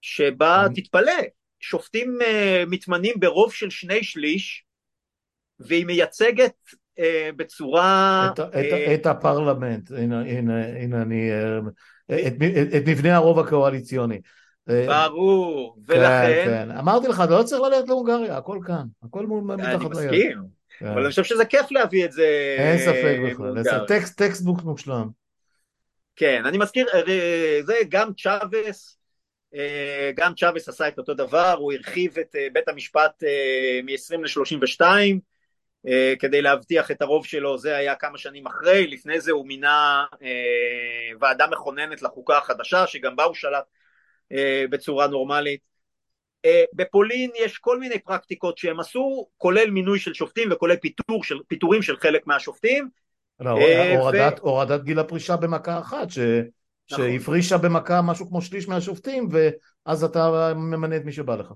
[0.00, 1.12] שבה, תתפלא,
[1.60, 2.24] שופטים uh,
[2.70, 4.64] מתמנים ברוב של שני שליש,
[5.60, 6.54] והיא מייצגת
[6.98, 7.02] uh,
[7.36, 8.28] בצורה...
[8.34, 11.30] את, uh, את, את הפרלמנט, הנה, הנה, הנה אני...
[12.10, 14.20] את, את, את מבנה הרוב הקואליציוני.
[14.66, 16.42] ברור, ולכן...
[16.44, 16.70] כן, כן.
[16.70, 19.74] אמרתי לך, אתה לא צריך ללכת להונגריה, הכל כאן, הכל מתחת ליד.
[19.74, 20.38] אני מסכים.
[20.78, 20.86] כן.
[20.86, 22.56] אבל אני חושב שזה כיף להביא את זה.
[22.58, 25.08] אין ספק בכלל, זה טקסט, טקסטבוק מושלם.
[26.16, 28.98] כן, אני מזכיר, אה, זה גם צ'אבס,
[29.54, 33.22] אה, גם צ'אבס עשה את אותו דבר, הוא הרחיב את אה, בית המשפט
[33.84, 34.80] מ-20 ל-32
[36.18, 40.04] כדי להבטיח את הרוב שלו, זה היה כמה שנים אחרי, לפני זה הוא מינה
[41.20, 43.64] ועדה מכוננת לחוקה החדשה, שגם בה הוא שלט
[44.70, 45.74] בצורה נורמלית.
[46.44, 51.38] אה, בפולין יש כל מיני פרקטיקות שהם עשו, כולל מינוי של שופטים וכולל פיתור של,
[51.48, 52.88] פיתורים של חלק מהשופטים.
[53.40, 54.42] לא, אה, הורדת, ו...
[54.42, 56.18] הורדת גיל הפרישה במכה אחת, ש...
[56.90, 57.10] נכון.
[57.12, 61.52] שהפרישה במכה משהו כמו שליש מהשופטים, ואז אתה ממנה את מי שבא לך.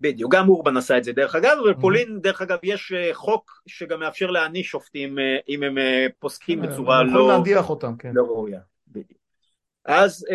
[0.00, 2.20] בדיוק, גם אורבן עשה את זה דרך אגב, ובפולין mm-hmm.
[2.20, 5.78] דרך אגב יש אה, חוק שגם מאפשר להעניש שופטים אם הם
[6.18, 7.08] פוסקים בצורה לא...
[7.08, 8.10] יכול להדיח אותם, כן.
[8.14, 9.20] לא ראויה, בדיוק.
[9.84, 10.26] אז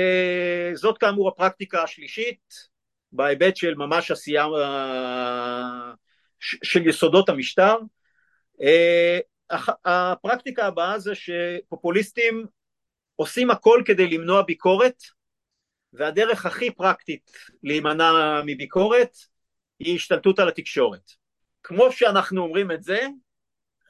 [0.73, 2.75] זאת כאמור הפרקטיקה השלישית,
[3.15, 5.93] בהיבט של ממש עשייה אה,
[6.39, 7.75] של יסודות המשטר.
[8.62, 9.19] אה,
[9.86, 12.45] הפרקטיקה הבאה זה שפופוליסטים
[13.15, 15.04] עושים הכל כדי למנוע ביקורת,
[15.93, 17.32] והדרך הכי פרקטית
[17.63, 19.15] להימנע מביקורת
[19.80, 21.12] היא השתלטות על התקשורת.
[21.64, 23.08] כמו שאנחנו אומרים את זה,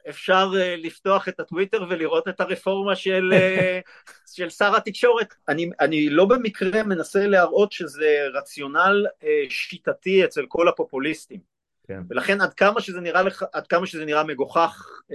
[0.09, 5.33] אפשר uh, לפתוח את הטוויטר ולראות את הרפורמה של, uh, של שר התקשורת.
[5.49, 11.39] אני, אני לא במקרה מנסה להראות שזה רציונל uh, שיטתי אצל כל הפופוליסטים.
[11.87, 12.01] כן.
[12.09, 15.13] ולכן עד כמה שזה נראה לך, עד כמה שזה נראה מגוחך uh,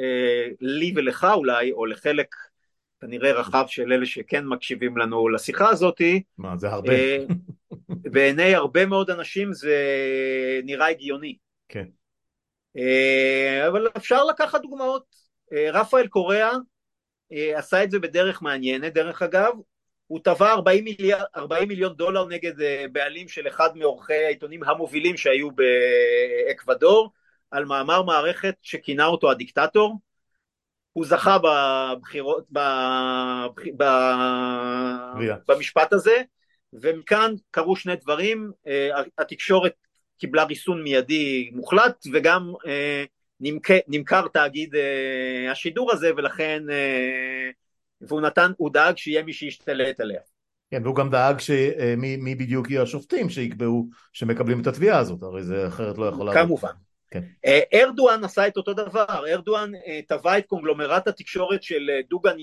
[0.61, 2.35] לי ולך אולי, או לחלק
[3.01, 6.93] כנראה רחב של אלה שכן מקשיבים לנו לשיחה הזאתי, מה, זה הרבה.
[7.91, 9.77] בעיני הרבה מאוד אנשים זה
[10.65, 11.37] נראה הגיוני.
[11.69, 11.85] כן.
[12.77, 15.05] אה, אבל אפשר לקחת דוגמאות.
[15.53, 16.53] אה, רפאל קוריאה
[17.33, 19.53] אה, עשה את זה בדרך מעניינת, דרך אגב,
[20.07, 22.53] הוא תבע 40, מיליאר, 40 מיליון דולר נגד
[22.93, 27.13] בעלים של אחד מעורכי העיתונים המובילים שהיו באקוודור,
[27.51, 29.99] על מאמר מערכת שכינה אותו הדיקטטור.
[30.93, 33.63] הוא זכה בבחירות, בבח...
[33.77, 33.85] ב...
[35.49, 36.23] במשפט הזה,
[36.73, 38.51] ומכאן קרו שני דברים,
[39.19, 39.73] התקשורת
[40.21, 43.05] קיבלה ריסון מיידי מוחלט וגם אה,
[43.41, 47.51] נמכר, נמכר תאגיד אה, השידור הזה ולכן אה,
[48.01, 50.21] והוא נתן, הוא דאג שיהיה מי שישתלט עליה.
[50.71, 55.43] כן, והוא גם דאג שמי מי בדיוק יהיו השופטים שיקבעו שמקבלים את התביעה הזאת, הרי
[55.43, 56.43] זה אחרת לא יכול לעבוד.
[56.43, 56.73] כמובן.
[57.11, 57.23] כן.
[57.47, 62.37] אה, ארדואן עשה את אותו דבר, ארדואן אה, תבע את קונגלומרט התקשורת של אה, דוגן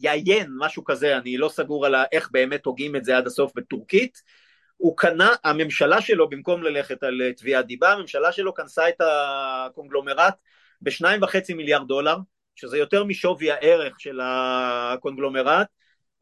[0.00, 4.22] יאיין, משהו כזה, אני לא סגור על איך באמת הוגים את זה עד הסוף בטורקית,
[4.76, 10.34] הוא קנה, הממשלה שלו במקום ללכת על אה, תביעת דיבה, הממשלה שלו כנסה את הקונגלומרט
[10.82, 12.16] בשניים וחצי מיליארד דולר,
[12.54, 15.66] שזה יותר משווי הערך של הקונגלומרט,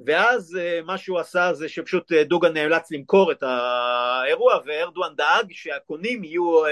[0.06, 5.46] ואז אה, מה שהוא עשה זה שפשוט אה, דוגן נאלץ למכור את האירוע וארדואן דאג
[5.50, 6.62] שהקונים יהיו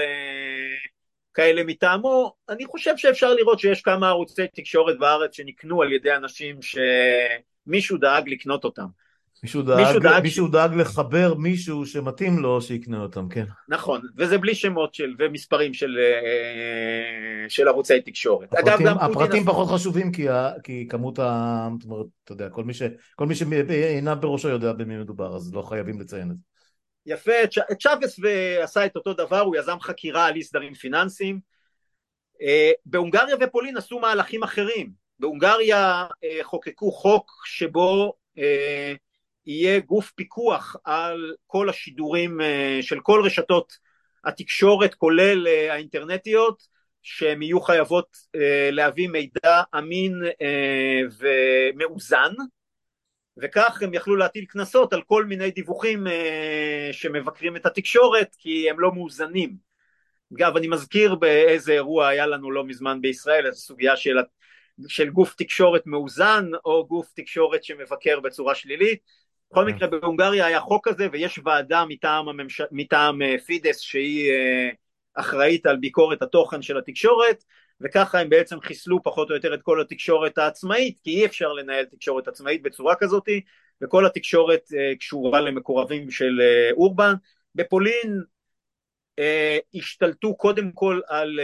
[1.33, 6.57] כאלה מטעמו, אני חושב שאפשר לראות שיש כמה ערוצי תקשורת בארץ שנקנו על ידי אנשים
[6.61, 8.85] שמישהו דאג לקנות אותם.
[9.43, 13.45] מישהו דאג, מישהו דאג, מישהו דאג לחבר מישהו שמתאים לו שיקנה אותם, כן.
[13.69, 18.53] נכון, וזה בלי שמות של, ומספרים של, אה, של ערוצי תקשורת.
[18.53, 20.27] הפרטים, אגב, הפרטים פחות חשובים כי,
[20.63, 21.67] כי כמות ה...
[21.79, 22.81] זאת אומרת, אתה יודע, כל מי, ש,
[23.15, 26.52] כל מי שעיניו בראשו יודע במי מדובר, אז לא חייבים לציין את זה.
[27.05, 27.47] יפה,
[27.79, 28.19] צ'אבס
[28.63, 31.39] עשה את אותו דבר, הוא יזם חקירה על אי סדרים פיננסיים.
[32.41, 34.91] אה, בהונגריה ופולין עשו מהלכים אחרים.
[35.19, 38.13] בהונגריה אה, חוקקו חוק שבו
[39.45, 43.73] יהיה גוף פיקוח על כל השידורים אה, של כל רשתות
[44.25, 46.67] התקשורת כולל אה, האינטרנטיות
[47.01, 50.21] שהן יהיו חייבות אה, להביא מידע אמין
[51.19, 52.33] ומאוזן
[53.37, 56.07] וכך הם יכלו להטיל קנסות על כל מיני דיווחים
[56.91, 59.73] שמבקרים את התקשורת כי הם לא מאוזנים.
[60.35, 64.17] אגב אני מזכיר באיזה אירוע היה לנו לא מזמן בישראל, איזו סוגיה של,
[64.87, 68.99] של גוף תקשורת מאוזן או גוף תקשורת שמבקר בצורה שלילית.
[69.51, 72.61] בכל מקרה בהונגריה היה חוק כזה ויש ועדה מטעם, הממש...
[72.71, 74.69] מטעם אה, פידס שהיא אה,
[75.13, 77.43] אחראית על ביקורת התוכן של התקשורת
[77.83, 81.85] וככה הם בעצם חיסלו פחות או יותר את כל התקשורת העצמאית כי אי אפשר לנהל
[81.85, 83.29] תקשורת עצמאית בצורה כזאת
[83.81, 86.41] וכל התקשורת אה, קשורה למקורבים של
[86.71, 87.13] אורבן.
[87.55, 88.21] בפולין
[89.73, 91.39] השתלטו קודם כל על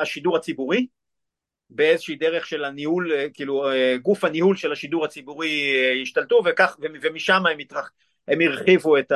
[0.00, 0.86] השידור הציבורי
[1.70, 6.76] באיזושהי דרך של הניהול, אה, כאילו אה, גוף הניהול של השידור הציבורי אה, השתלטו וכך,
[7.02, 7.90] ומשם הם, התרח,
[8.28, 9.12] הם הרחיבו את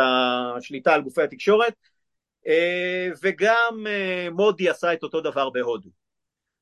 [0.57, 1.75] השליטה על גופי התקשורת
[3.23, 3.87] וגם
[4.33, 6.04] מודי עשה את אותו דבר בהודו.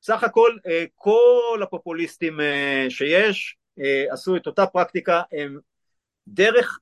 [0.03, 0.57] סך הכל
[0.95, 2.41] כל הפופוליסטים
[2.88, 3.57] שיש
[4.11, 5.59] עשו את אותה פרקטיקה, הם
[6.29, 6.79] דרך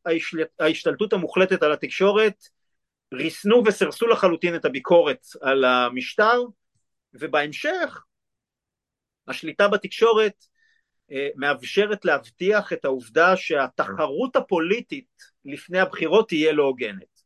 [0.60, 2.44] ההשתלטות המוחלטת על התקשורת
[3.14, 6.42] ריסנו וסרסו לחלוטין את הביקורת על המשטר
[7.14, 8.02] ובהמשך
[9.28, 10.44] השליטה בתקשורת
[11.12, 15.08] אה, מאפשרת להבטיח את העובדה שהתחרות הפוליטית
[15.44, 17.19] לפני הבחירות תהיה לא הוגנת.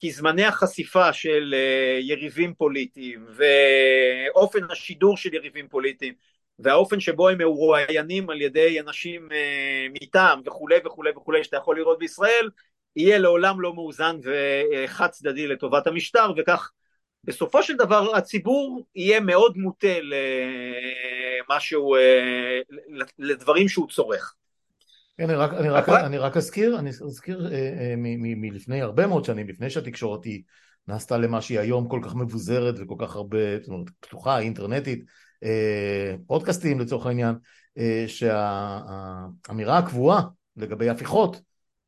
[0.00, 6.14] כי זמני החשיפה של אה, יריבים פוליטיים ואופן השידור של יריבים פוליטיים
[6.58, 11.98] והאופן שבו הם מרואיינים על ידי אנשים אה, מטעם וכולי וכולי וכולי שאתה יכול לראות
[11.98, 12.50] בישראל
[12.96, 16.70] יהיה לעולם לא מאוזן וחד צדדי לטובת המשטר וכך
[17.24, 19.86] בסופו של דבר הציבור יהיה מאוד מוטה
[21.96, 22.60] אה,
[23.18, 24.34] לדברים שהוא צורך.
[25.18, 29.48] אני רק, אני רק, אני רק אזכיר, אני אזכיר אה, אה, מלפני הרבה מאוד שנים,
[29.48, 30.42] לפני שהתקשורת היא
[30.88, 35.04] נעשתה למה שהיא היום כל כך מבוזרת וכל כך הרבה, זאת אומרת, פתוחה, אינטרנטית,
[36.26, 37.34] פודקאסטים לצורך העניין,
[38.06, 40.22] שהאמירה הקבועה
[40.56, 41.40] לגבי הפיכות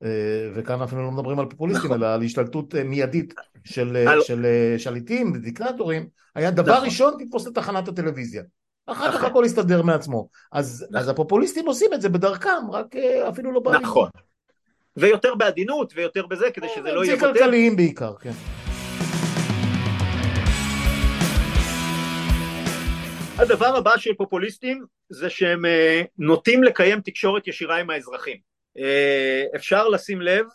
[0.03, 2.03] אה, וכאן אפילו לא מדברים על פופוליסטים, נכון.
[2.03, 4.21] אלא על השתלטות אה, מיידית של, אה, על...
[4.21, 4.47] של
[4.79, 6.85] שליטים ודיקטטורים, היה דבר נכון.
[6.85, 8.43] ראשון תתפוס את תחנת הטלוויזיה.
[8.92, 9.31] אחר כך נכון.
[9.31, 10.29] הכל יסתדר מעצמו.
[10.53, 11.00] אז, נכון.
[11.00, 12.96] אז הפופוליסטים עושים את זה בדרכם, רק
[13.29, 13.83] אפילו לא באים.
[13.83, 14.11] נכון.
[14.96, 17.16] ויותר בעדינות ויותר בזה, כדי שזה לא יהיה...
[17.16, 18.33] זה כלכליים בעיקר, כן.
[23.38, 25.64] הדבר הבא של פופוליסטים זה שהם
[26.18, 28.37] נוטים לקיים תקשורת ישירה עם האזרחים.
[28.79, 30.46] אה, אפשר לשים לב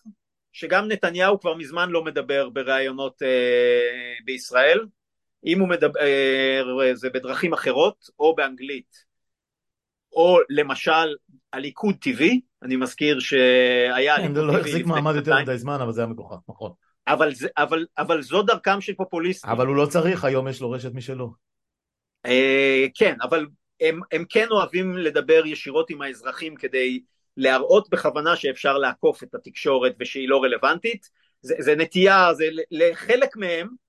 [0.53, 4.85] שגם נתניהו כבר מזמן לא מדבר בראיונות אה, בישראל,
[5.45, 9.05] אם הוא מדבר, אה, זה בדרכים אחרות, או באנגלית,
[10.13, 11.15] או למשל
[11.53, 14.17] הליכוד טבעי, אני מזכיר שהיה...
[14.17, 16.71] כן, זה לא החזיק מעמד יותר מדי זמן, אבל זה היה מגוחך, נכון.
[17.07, 19.51] אבל, זה, אבל, אבל זו דרכם של פופוליסטים.
[19.51, 21.33] אבל הוא לא צריך, היום יש לו רשת משלו.
[22.95, 23.45] כן, אבל
[23.81, 27.03] הם, הם כן אוהבים לדבר ישירות עם האזרחים כדי
[27.37, 31.09] להראות בכוונה שאפשר לעקוף את התקשורת ושהיא לא רלוונטית,
[31.41, 33.84] זה, זה נטייה, זה לחלק מהם, אה,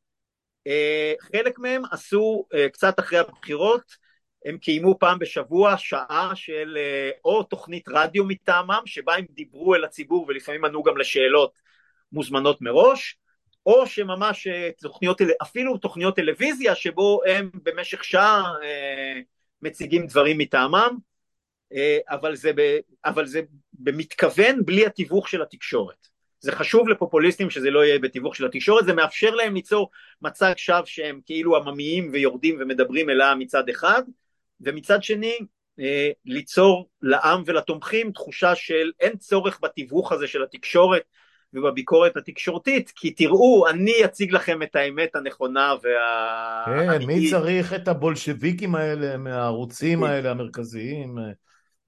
[1.21, 3.83] חלק מהם עשו אה, קצת אחרי הבחירות,
[4.45, 9.85] הם קיימו פעם בשבוע שעה של אה, או תוכנית רדיו מטעמם, שבה הם דיברו אל
[9.85, 11.53] הציבור ולפעמים ענו גם לשאלות
[12.13, 13.19] מוזמנות מראש,
[13.67, 14.49] או שממש
[14.81, 18.53] תוכניות, אפילו תוכניות טלוויזיה שבו הם במשך שעה
[19.63, 20.99] מציגים דברים מטעמם,
[21.73, 22.53] אה, אבל זה,
[23.05, 23.41] אבל זה
[23.73, 26.16] במתכוון בלי התיווך של התקשורת.
[26.41, 29.91] זה חשוב לפופוליסטים שזה לא יהיה בתיווך של התקשורת, זה מאפשר להם ליצור
[30.23, 34.03] מצג שווא שהם כאילו עממיים ויורדים ומדברים אל העם מצד אחד,
[34.61, 35.39] ומצד שני
[35.81, 41.03] אה, ליצור לעם ולתומכים תחושה של אין צורך בתיווך הזה של התקשורת
[41.55, 47.01] ובביקורת התקשורתית, כי תראו, אני אציג לכם את האמת הנכונה והאמיתית.
[47.01, 50.07] כן, מי צריך את הבולשביקים האלה מהערוצים כן.
[50.07, 51.19] האלה המרכזיים?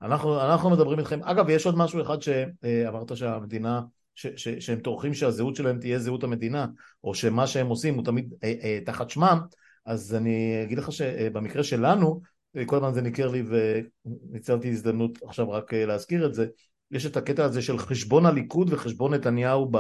[0.03, 3.81] אנחנו, אנחנו מדברים איתכם, אגב יש עוד משהו אחד שאמרת שהמדינה,
[4.19, 6.67] ש, ש, שהם טורחים שהזהות שלהם תהיה זהות המדינה,
[7.05, 9.39] או שמה שהם עושים הוא תמיד אה, אה, תחת שמם,
[9.87, 12.21] אז אני אגיד לך שבמקרה שלנו,
[12.67, 16.47] כל הזמן זה ניכר לי וניצלתי הזדמנות עכשיו רק אה, להזכיר את זה,
[16.91, 19.79] יש את הקטע הזה של חשבון הליכוד וחשבון נתניהו ב,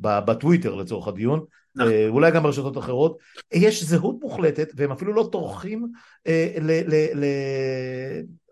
[0.00, 1.92] ב, בטוויטר לצורך הדיון, נכון.
[1.92, 3.18] אה, אולי גם ברשתות אחרות,
[3.52, 5.86] יש זהות מוחלטת והם אפילו לא טורחים
[6.26, 7.24] אה, ל, ל, ל,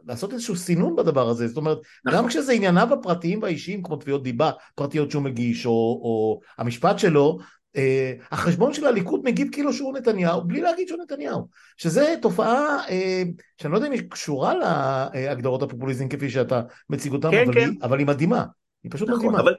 [0.07, 2.19] לעשות איזשהו סינון בדבר הזה, זאת אומרת, נכון.
[2.19, 7.39] גם כשזה ענייניו הפרטיים והאישיים כמו תביעות דיבה פרטיות שהוא מגיש או, או המשפט שלו,
[7.77, 13.23] אה, החשבון של הליכוד מגיב כאילו שהוא נתניהו בלי להגיד שהוא נתניהו שזה תופעה אה,
[13.61, 17.61] שאני לא יודע אם היא קשורה להגדרות הפופוליזם כפי שאתה מציג אותם כן, אבל, כן.
[17.61, 18.45] היא, אבל היא מדהימה
[18.83, 19.55] היא פשוט נכון, מדהימה אבל,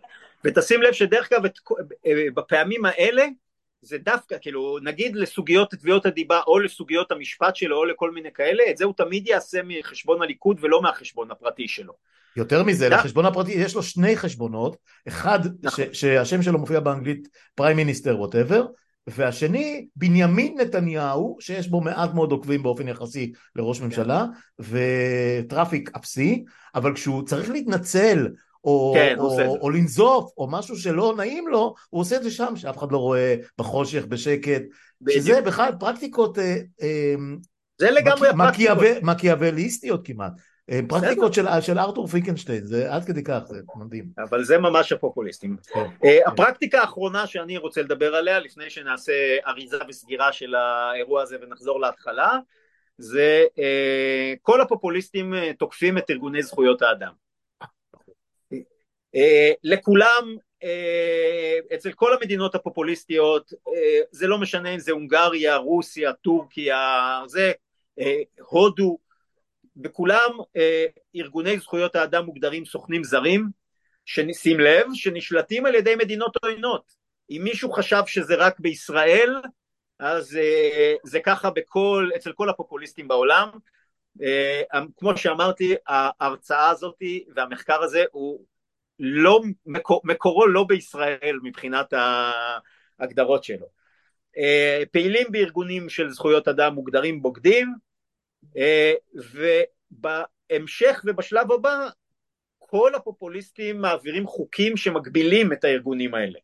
[0.46, 1.46] ותשים לב שדרך אגב
[2.06, 3.26] אה, בפעמים האלה
[3.84, 8.64] זה דווקא כאילו נגיד לסוגיות תביעות הדיבה או לסוגיות המשפט שלו או לכל מיני כאלה
[8.70, 11.94] את זה הוא תמיד יעשה מחשבון הליכוד ולא מהחשבון הפרטי שלו
[12.36, 14.78] יותר מזה, לחשבון הפרטי יש לו שני חשבונות,
[15.08, 15.86] אחד נכון.
[15.94, 18.66] שהשם שלו מופיע באנגלית פריים מיניסטר ווטאבר,
[19.08, 23.86] והשני בנימין נתניהו, שיש בו מעט מאוד עוקבים באופן יחסי לראש כן.
[23.86, 24.26] ממשלה,
[24.60, 26.44] וטראפיק אפסי,
[26.76, 28.28] אבל כשהוא צריך להתנצל
[28.64, 32.32] או, כן, או, או, או לנזוף, או משהו שלא נעים לו, הוא עושה את זה
[32.32, 34.62] שם, שאף אחד לא רואה, בחושך, בשקט,
[35.02, 35.24] בדיוק.
[35.24, 37.16] שזה בכלל פרקטיקות אה, אה,
[37.78, 38.78] זה לגמרי הפרקטיקות.
[39.02, 40.32] מקיאווליסטיות כמעט.
[40.70, 44.06] אה, פרקטיקות של, של ארתור פיקנשטיין, זה עד כדי כך, זה מדהים.
[44.18, 45.58] אבל זה ממש הפופוליסטים.
[45.74, 46.20] כן, כן.
[46.26, 49.14] הפרקטיקה האחרונה שאני רוצה לדבר עליה, לפני שנעשה
[49.48, 52.38] אריזה וסגירה של האירוע הזה ונחזור להתחלה,
[52.98, 57.23] זה אה, כל הפופוליסטים תוקפים את ארגוני זכויות האדם.
[59.64, 60.36] לכולם,
[61.76, 63.54] אצל כל המדינות הפופוליסטיות,
[64.12, 67.52] זה לא משנה אם זה הונגריה, רוסיה, טורקיה, זה
[68.40, 68.98] הודו,
[69.76, 70.86] בכולם אה,
[71.16, 73.50] ארגוני זכויות האדם מוגדרים סוכנים זרים,
[74.06, 76.94] ששים לב, שנשלטים על ידי מדינות עוינות.
[77.30, 79.36] אם מישהו חשב שזה רק בישראל,
[80.00, 83.50] אז אה, זה ככה בכל, אצל כל הפופוליסטים בעולם.
[84.22, 84.62] אה,
[84.98, 86.96] כמו שאמרתי, ההרצאה הזאת
[87.36, 88.46] והמחקר הזה הוא
[89.00, 91.94] לא, מקור, מקורו לא בישראל מבחינת
[93.00, 93.66] ההגדרות שלו.
[94.38, 97.74] אה, פעילים בארגונים של זכויות אדם מוגדרים בוגדים,
[98.58, 101.88] אה, ובהמשך ובשלב הבא
[102.60, 106.40] כל הפופוליסטים מעבירים חוקים שמגבילים את הארגונים האלה.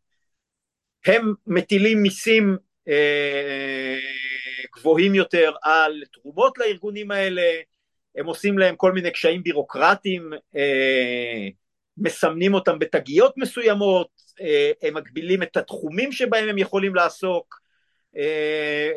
[1.05, 3.97] הם מטילים מיסים אה,
[4.75, 7.41] גבוהים יותר על תרומות לארגונים האלה,
[8.15, 11.47] הם עושים להם כל מיני קשיים בירוקרטיים, אה,
[11.99, 14.07] מסמנים אותם בתגיות מסוימות,
[14.81, 17.59] הם מגבילים את התחומים שבהם הם יכולים לעסוק,
[18.17, 18.91] אה,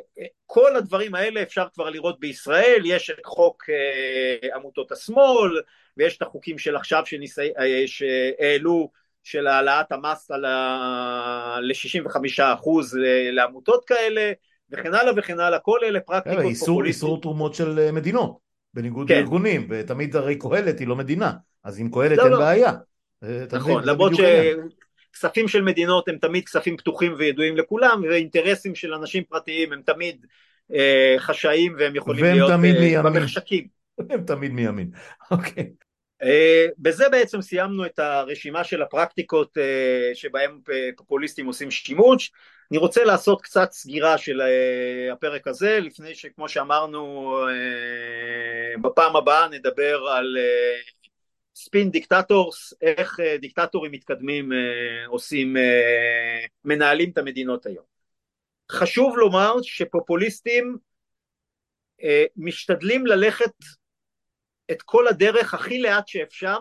[0.46, 5.60] כל הדברים האלה אפשר כבר לראות בישראל, יש את חוק אה, עמותות השמאל
[5.96, 8.90] ויש את החוקים של עכשיו שניסי, אה, שהעלו
[9.22, 10.36] של העלאת המס ה...
[11.60, 12.68] ל-65%
[13.32, 14.32] לעמותות כאלה
[14.70, 16.86] וכן הלאה וכן הלאה, כל אלה פרקטיקות פופוליסטיות.
[16.86, 18.38] איסור תרומות של מדינות,
[18.74, 19.14] בניגוד כן.
[19.14, 21.32] לארגונים, ותמיד הרי קהלת היא לא מדינה,
[21.64, 22.38] אז עם קהלת לא, אין לא.
[22.38, 22.72] בעיה.
[23.52, 24.20] נכון, למרות ש...
[25.12, 30.26] כספים של מדינות הם תמיד כספים פתוחים וידועים לכולם, ואינטרסים של אנשים פרטיים הם תמיד
[30.74, 33.66] אה, חשאיים והם יכולים להיות אה, במחשכים.
[34.10, 34.90] הם תמיד מימין,
[35.30, 35.70] אוקיי.
[36.22, 42.32] אה, בזה בעצם סיימנו את הרשימה של הפרקטיקות אה, שבהם אה, פופוליסטים עושים שימוש.
[42.70, 49.48] אני רוצה לעשות קצת סגירה של אה, הפרק הזה, לפני שכמו שאמרנו אה, בפעם הבאה
[49.48, 51.01] נדבר על אה,
[51.54, 57.84] spin dictators, איך אה, דיקטטורים מתקדמים אה, עושים, אה, מנהלים את המדינות היום.
[58.72, 60.76] חשוב לומר שפופוליסטים
[62.36, 63.52] משתדלים ללכת
[64.70, 66.56] את כל הדרך הכי לאט שאפשר,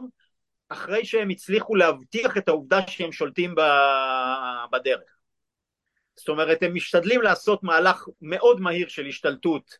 [0.69, 3.55] אחרי שהם הצליחו להבטיח את העובדה שהם שולטים
[4.71, 5.17] בדרך.
[6.15, 9.77] זאת אומרת, הם משתדלים לעשות מהלך מאוד מהיר של השתלטות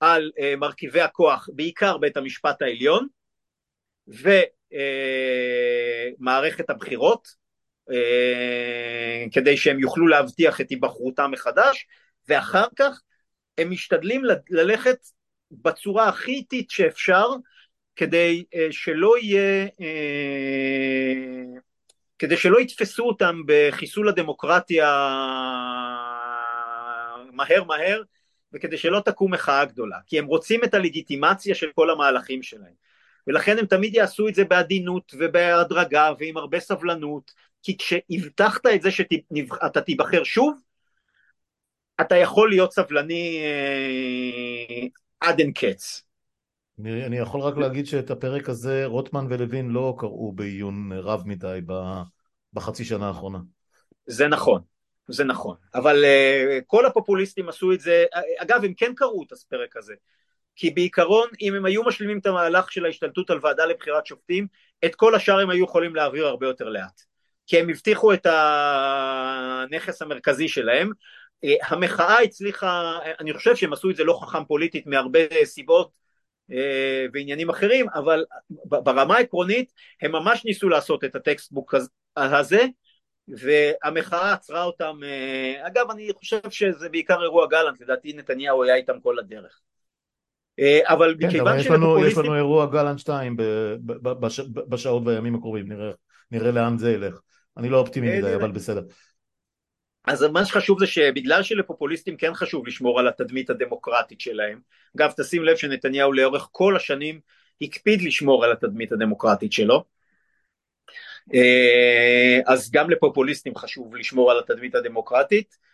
[0.00, 3.06] על מרכיבי הכוח, בעיקר בית המשפט העליון,
[6.18, 7.28] ומערכת הבחירות,
[7.90, 11.86] אה, כדי שהם יוכלו להבטיח את היבחרותם מחדש,
[12.28, 13.00] ואחר כך
[13.58, 14.98] הם משתדלים ללכת
[15.50, 17.26] בצורה הכי איטית שאפשר,
[17.96, 21.60] כדי אה, שלא יהיה, אה,
[22.18, 24.88] כדי שלא יתפסו אותם בחיסול הדמוקרטיה
[27.32, 28.02] מהר מהר,
[28.52, 32.89] וכדי שלא תקום מחאה גדולה, כי הם רוצים את הלגיטימציה של כל המהלכים שלהם.
[33.30, 37.30] ולכן הם תמיד יעשו את זה בעדינות ובהדרגה ועם הרבה סבלנות,
[37.62, 40.60] כי כשהבטחת את זה שאתה תיבחר שוב,
[42.00, 44.86] אתה יכול להיות סבלני אה,
[45.20, 46.02] עד אין קץ.
[46.80, 51.60] אני, אני יכול רק להגיד שאת הפרק הזה רוטמן ולוין לא קראו בעיון רב מדי
[52.52, 53.38] בחצי שנה האחרונה.
[54.06, 54.62] זה נכון,
[55.08, 58.04] זה נכון, אבל uh, כל הפופוליסטים עשו את זה,
[58.38, 59.94] אגב הם כן קראו את הפרק הזה,
[60.56, 64.46] כי בעיקרון אם הם היו משלימים את המהלך של ההשתלטות על ועדה לבחירת שופטים,
[64.84, 67.00] את כל השאר הם היו יכולים להעביר הרבה יותר לאט.
[67.46, 70.90] כי הם הבטיחו את הנכס המרכזי שלהם.
[71.44, 75.90] אה, המחאה הצליחה, אני חושב שהם עשו את זה לא חכם פוליטית מהרבה סיבות
[76.52, 78.24] אה, ועניינים אחרים, אבל
[78.64, 79.72] ברמה העקרונית
[80.02, 81.74] הם ממש ניסו לעשות את הטקסטבוק
[82.16, 82.64] הזה,
[83.28, 89.00] והמחאה עצרה אותם, אה, אגב אני חושב שזה בעיקר אירוע גלנט, לדעתי נתניהו היה איתם
[89.00, 89.60] כל הדרך.
[90.84, 93.36] אבל כן, מכיוון אבל יש לנו, יש לנו אירוע גלנט 2
[94.68, 95.90] בשעות והימים הקרובים, נראה,
[96.30, 97.20] נראה לאן זה ילך.
[97.56, 98.82] אני לא אופטימי מדי, אבל בסדר.
[100.04, 104.60] אז מה שחשוב זה שבגלל שלפופוליסטים כן חשוב לשמור על התדמית הדמוקרטית שלהם,
[104.96, 107.20] אגב תשים לב שנתניהו לאורך כל השנים
[107.62, 109.84] הקפיד לשמור על התדמית הדמוקרטית שלו,
[111.34, 115.69] אה, אז גם לפופוליסטים חשוב לשמור על התדמית הדמוקרטית, אה,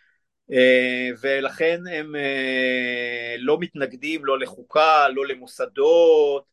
[1.21, 6.43] ולכן הם אה, לא מתנגדים לא לחוקה, לא למוסדות,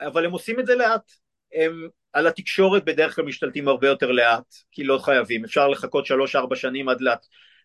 [0.00, 1.10] אבל הם עושים את זה לאט,
[1.54, 6.56] הם על התקשורת בדרך כלל משתלטים הרבה יותר לאט, כי לא חייבים, אפשר לחכות שלוש-ארבע
[6.56, 7.14] שנים עד, לה,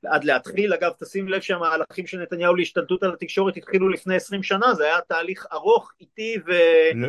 [0.05, 4.73] עד להתחיל, אגב תשים לב שהמהלכים של נתניהו להשתלטות על התקשורת התחילו לפני עשרים שנה,
[4.73, 6.51] זה היה תהליך ארוך, איטי ו...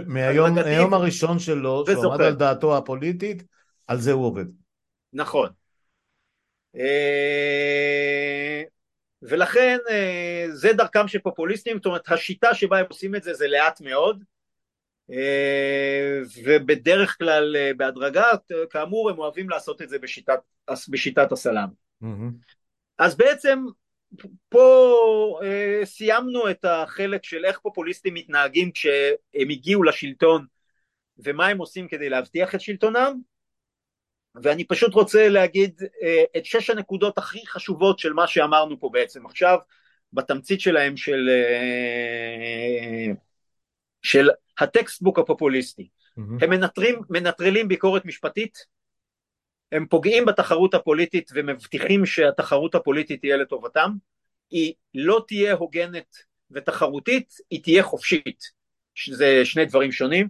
[0.06, 3.42] מהיום, מהיום הראשון שלו, שהוא עמד על דעתו הפוליטית,
[3.86, 4.44] על זה הוא עובד.
[5.12, 5.48] נכון.
[6.76, 8.62] אה,
[9.22, 13.48] ולכן אה, זה דרכם של פופוליסטים, זאת אומרת השיטה שבה הם עושים את זה זה
[13.48, 14.24] לאט מאוד,
[15.10, 18.26] אה, ובדרך כלל בהדרגה,
[18.70, 20.38] כאמור הם אוהבים לעשות את זה בשיטת,
[20.88, 21.68] בשיטת הסלאם.
[22.02, 22.52] Mm-hmm.
[22.98, 23.64] אז בעצם
[24.48, 30.46] פה אה, סיימנו את החלק של איך פופוליסטים מתנהגים כשהם הגיעו לשלטון
[31.18, 33.20] ומה הם עושים כדי להבטיח את שלטונם,
[34.34, 35.82] ואני פשוט רוצה להגיד
[36.36, 39.58] את שש הנקודות הכי חשובות של מה שאמרנו פה בעצם עכשיו,
[40.12, 41.30] בתמצית שלהם של,
[44.02, 44.28] של
[44.58, 45.88] הטקסטבוק הפופוליסטי.
[46.18, 46.44] Mm-hmm.
[46.44, 48.58] הם מנטרים, מנטרלים ביקורת משפטית,
[49.72, 53.90] הם פוגעים בתחרות הפוליטית ומבטיחים שהתחרות הפוליטית תהיה לטובתם,
[54.50, 56.16] היא לא תהיה הוגנת
[56.50, 58.44] ותחרותית, היא תהיה חופשית,
[58.94, 60.28] שזה שני דברים שונים.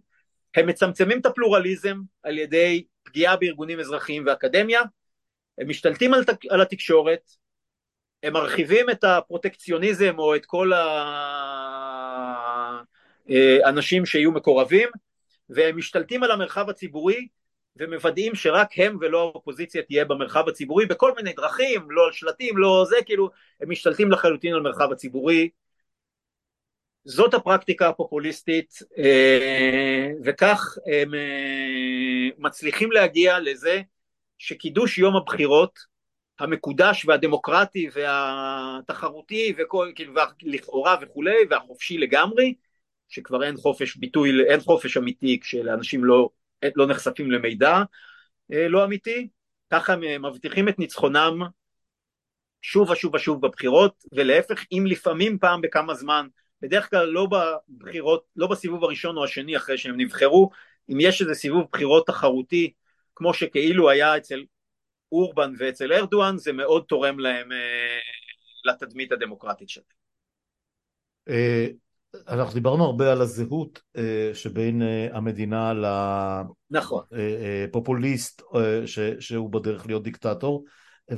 [0.56, 4.82] הם מצמצמים את הפלורליזם על ידי פגיעה בארגונים אזרחיים ואקדמיה,
[5.58, 7.30] הם משתלטים על, על התקשורת,
[8.22, 10.82] הם מרחיבים את הפרוטקציוניזם או את כל ה...
[13.30, 14.88] אה, שיהיו מקורבים
[15.48, 17.28] והם משתלטים על המרחב הציבורי
[17.76, 22.84] ומוודאים שרק הם ולא האופוזיציה תהיה במרחב הציבורי בכל מיני דרכים, לא על שלטים, לא
[22.88, 23.30] זה, כאילו
[23.60, 25.48] הם משתלטים לחלוטין על המרחב הציבורי.
[27.04, 33.82] זאת הפרקטיקה הפופוליסטית אה, וכך הם אה, מצליחים להגיע לזה
[34.38, 35.78] שקידוש יום הבחירות
[36.38, 42.54] המקודש והדמוקרטי והתחרותי וכל, כאילו, לכאורה וכולי והחופשי לגמרי
[43.08, 46.28] שכבר אין חופש ביטוי, אין חופש אמיתי כשאנשים לא,
[46.76, 47.82] לא נחשפים למידע
[48.52, 49.28] אה, לא אמיתי,
[49.70, 51.42] ככה הם מבטיחים את ניצחונם
[52.62, 56.26] שוב ושוב ושוב בבחירות, ולהפך אם לפעמים פעם בכמה זמן,
[56.62, 60.50] בדרך כלל לא בבחירות, לא בסיבוב הראשון או השני אחרי שהם נבחרו,
[60.88, 62.72] אם יש איזה סיבוב בחירות תחרותי
[63.14, 64.44] כמו שכאילו היה אצל
[65.12, 67.98] אורבן ואצל ארדואן, זה מאוד תורם להם אה,
[68.64, 69.86] לתדמית הדמוקרטית שלהם.
[71.28, 71.66] אה,
[72.28, 75.72] אנחנו דיברנו הרבה על הזהות אה, שבין אה, המדינה
[77.10, 78.62] לפופוליסט נכון.
[78.62, 80.64] אה, שהוא בדרך להיות דיקטטור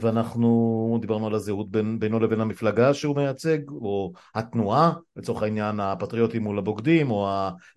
[0.01, 6.43] ואנחנו דיברנו על הזהות בין, בינו לבין המפלגה שהוא מייצג או התנועה לצורך העניין הפטריוטים
[6.43, 7.29] מול הבוגדים או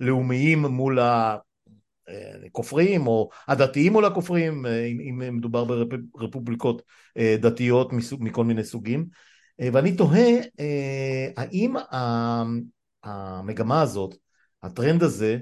[0.01, 0.99] הלאומיים מול
[2.45, 6.81] הכופרים או הדתיים מול הכופרים אם, אם מדובר ברפובליקות
[7.17, 9.05] דתיות מסוג, מכל מיני סוגים
[9.59, 10.29] ואני תוהה
[11.37, 11.75] האם
[13.03, 14.15] המגמה הזאת,
[14.63, 15.37] הטרנד הזה,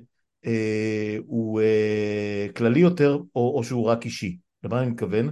[0.46, 4.38] אה, הוא אה, כללי יותר או, או שהוא רק אישי.
[4.64, 5.32] למה אני מתכוון?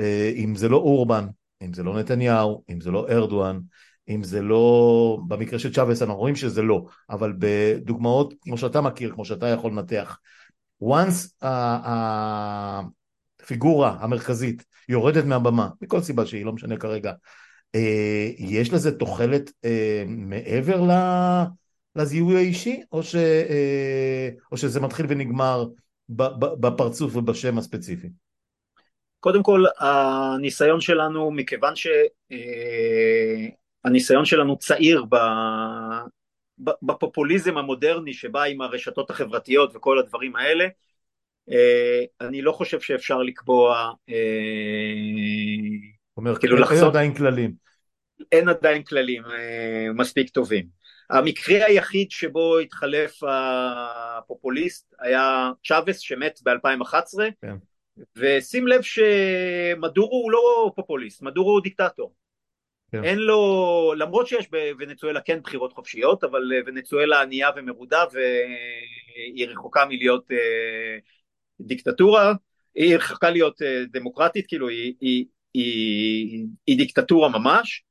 [0.00, 1.26] אה, אם זה לא אורבן,
[1.62, 3.60] אם זה לא נתניהו, אם זה לא ארדואן,
[4.08, 9.12] אם זה לא, במקרה של צ'אבס אנחנו רואים שזה לא, אבל בדוגמאות כמו שאתה מכיר,
[9.14, 10.18] כמו שאתה יכול לנתח,
[10.82, 11.46] once
[13.42, 17.12] הפיגורה המרכזית יורדת מהבמה, מכל סיבה שהיא, לא משנה כרגע,
[17.74, 20.88] אה, יש לזה תוחלת אה, מעבר
[21.96, 23.16] לזיהוי האישי, או, ש,
[24.52, 25.66] או שזה מתחיל ונגמר
[26.08, 28.08] בפרצוף ובשם הספציפי?
[29.20, 31.74] קודם כל, הניסיון שלנו, מכיוון
[33.84, 35.04] שהניסיון שלנו צעיר
[36.82, 40.66] בפופוליזם המודרני שבא עם הרשתות החברתיות וכל הדברים האלה,
[42.20, 43.92] אני לא חושב שאפשר לקבוע
[46.16, 47.52] אומר, כאילו אין לחסות, עדיין כללים.
[48.32, 50.66] אין עדיין כללים אה, מספיק טובים.
[51.10, 56.94] המקרה היחיד שבו התחלף הפופוליסט היה צ'אבס שמת ב-2011,
[57.42, 57.56] כן.
[58.16, 62.14] ושים לב שמדורו הוא לא פופוליסט, מדורו הוא דיקטטור.
[62.92, 63.04] כן.
[63.04, 70.30] אין לו, למרות שיש בוונצואלה כן בחירות חופשיות, אבל ונצואלה ענייה ומרודה והיא רחוקה מלהיות
[70.30, 70.98] אה,
[71.60, 72.32] דיקטטורה,
[72.74, 75.24] היא רחוקה להיות אה, דמוקרטית, כאילו היא, היא,
[75.54, 77.84] היא, היא דיקטטורה ממש,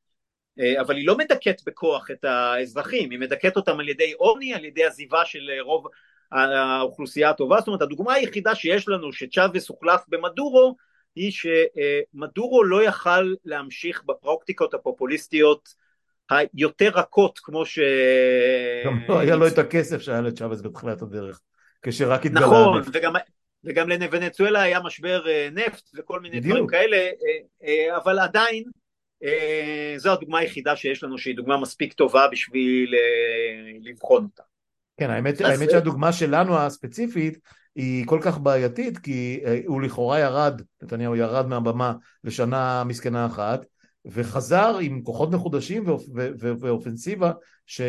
[0.60, 4.66] אה, אבל היא לא מדכאת בכוח את האזרחים, היא מדכאת אותם על ידי עוני, על
[4.66, 5.88] ידי עזיבה של רוב
[6.32, 10.76] האוכלוסייה הטובה, זאת אומרת הדוגמה היחידה שיש לנו שצ'אבס הוחלף במדורו
[11.16, 15.70] היא שמדורו לא יכל להמשיך בפרקטיקות הפופוליסטיות
[16.30, 17.80] היותר רכות כמו ש...
[18.86, 21.42] גם לא היה לו את הכסף שהיה לצ'אבס בתחילת הדרך,
[21.82, 22.82] כשרק התגלה נכון.
[22.94, 23.14] וגם,
[23.64, 27.12] וגם לוונצואלה היה משבר אה, נפט וכל מיני דברים כאלה, אה,
[27.64, 28.64] אה, אבל עדיין
[29.98, 32.96] זו הדוגמה היחידה שיש לנו שהיא דוגמה מספיק טובה בשביל
[33.82, 34.44] לבחון אותה.
[35.00, 37.40] כן, האמת, האמת שהדוגמה שלנו הספציפית
[37.76, 41.94] היא כל כך בעייתית כי אה, הוא לכאורה ירד, נתניהו ירד מהבמה
[42.24, 43.66] לשנה מסכנה אחת
[44.06, 46.04] וחזר עם כוחות מחודשים ואופ,
[46.40, 47.32] ואופנסיבה
[47.66, 47.82] ש,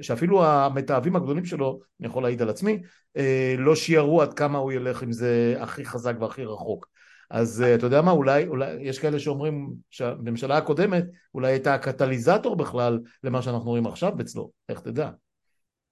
[0.00, 2.82] שאפילו המתעבים הגדולים שלו, אני יכול להעיד על עצמי,
[3.16, 6.88] אה, לא שיערו עד כמה הוא ילך עם זה הכי חזק והכי רחוק.
[7.30, 11.04] אז אה, אתה יודע מה, אולי, אולי יש כאלה שאומרים שהממשלה הקודמת
[11.34, 15.10] אולי הייתה הקטליזטור בכלל למה שאנחנו רואים עכשיו אצלו, איך תדע.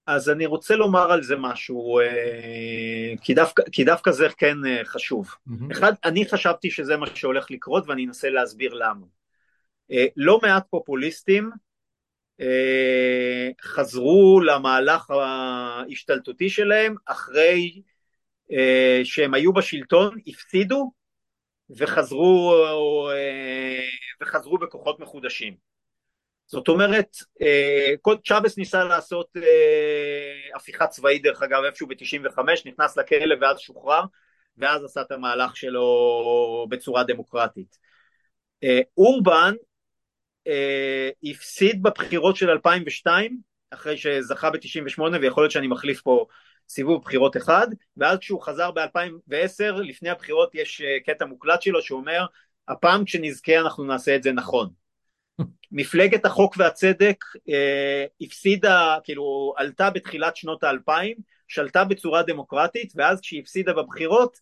[0.07, 4.85] אז אני רוצה לומר על זה משהו, אה, כי דווקא, כי דווקא זה כן אה,
[4.85, 5.29] חשוב.
[5.29, 5.73] Mm-hmm.
[5.73, 9.07] אחד, אני חשבתי שזה מה שהולך לקרות ואני אנסה להסביר למה.
[9.93, 11.51] אה, לא מעט פופוליסטים
[13.63, 17.83] חזרו למהלך ההשתלטותי שלהם אחרי
[19.05, 20.93] שהם היו בשלטון, הפסידו
[21.71, 22.55] וחזרו,
[24.21, 25.55] וחזרו בכוחות מחודשים.
[26.47, 33.35] זאת אומרת, אה, צ'אבס ניסה לעשות אה, הפיכה צבאית דרך אגב איפשהו ב-95, נכנס לכלא
[33.41, 34.03] ואז שוחרר,
[34.57, 37.79] ואז עשה את המהלך שלו בצורה דמוקרטית.
[38.65, 39.55] אה, אורבן
[41.25, 43.41] הפסיד בבחירות של 2002,
[43.71, 46.27] אחרי שזכה ב-98, ויכול להיות שאני מחליף פה
[46.69, 47.67] סיבוב בחירות אחד,
[47.97, 52.27] ואז כשהוא חזר ב-2010, לפני הבחירות יש קטע מוקלט שלו שאומר,
[52.69, 54.86] הפעם כשנזכה אנחנו נעשה את זה נכון.
[55.73, 61.17] מפלגת החוק והצדק אה, הפסידה, כאילו עלתה בתחילת שנות האלפיים,
[61.49, 64.41] שלטה בצורה דמוקרטית, ואז כשהיא הפסידה בבחירות,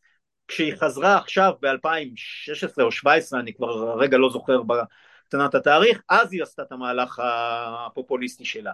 [0.49, 6.43] כשהיא חזרה עכשיו ב-2016 או 2017, אני כבר רגע לא זוכר בקטנת התאריך, אז היא
[6.43, 8.73] עשתה את המהלך הפופוליסטי שלה.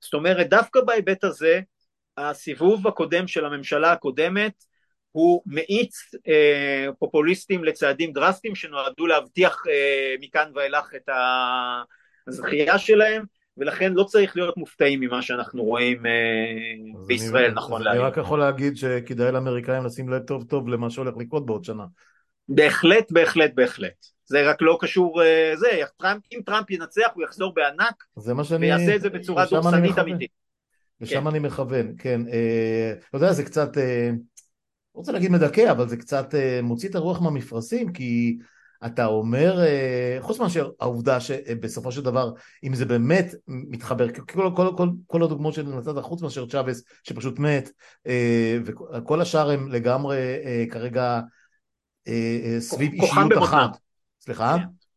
[0.00, 1.60] זאת אומרת, דווקא בהיבט הזה,
[2.16, 4.64] הסיבוב הקודם של הממשלה הקודמת
[5.12, 5.94] הוא מאיץ
[6.28, 11.08] אה, פופוליסטים לצעדים דרסטיים שנועדו להבטיח אה, מכאן ואילך את
[12.28, 13.24] הזכייה שלהם
[13.56, 16.12] ולכן לא צריך להיות מופתעים ממה שאנחנו רואים אה,
[17.06, 18.04] בישראל אני, נכון להיום.
[18.04, 21.84] אני רק יכול להגיד שכדאי לאמריקאים לשים לב טוב טוב למה שהולך לקרות בעוד שנה.
[22.48, 27.54] בהחלט בהחלט בהחלט זה רק לא קשור אה, זה טראמפ, אם טראמפ ינצח הוא יחזור
[27.54, 30.30] בענק זה מה שאני, ויעשה את זה בצורה דורסנית אמיתית.
[31.00, 31.26] לשם כן.
[31.26, 34.10] אני מכוון כן אה, אתה יודע זה קצת אה,
[34.94, 38.38] לא רוצה להגיד מדכא, אבל זה קצת אה, מוציא את הרוח מהמפרשים, כי
[38.86, 42.32] אתה אומר, אה, חוץ מאשר העובדה שבסופו של דבר,
[42.64, 47.70] אם זה באמת מתחבר, כל, כל, כל, כל הדוגמאות שנתת חוץ מאשר צ'אבס שפשוט מת,
[48.06, 50.18] אה, וכל השאר הם לגמרי
[50.70, 51.20] כרגע
[52.58, 53.70] סביב אישיות אחת.
[54.20, 54.56] סליחה?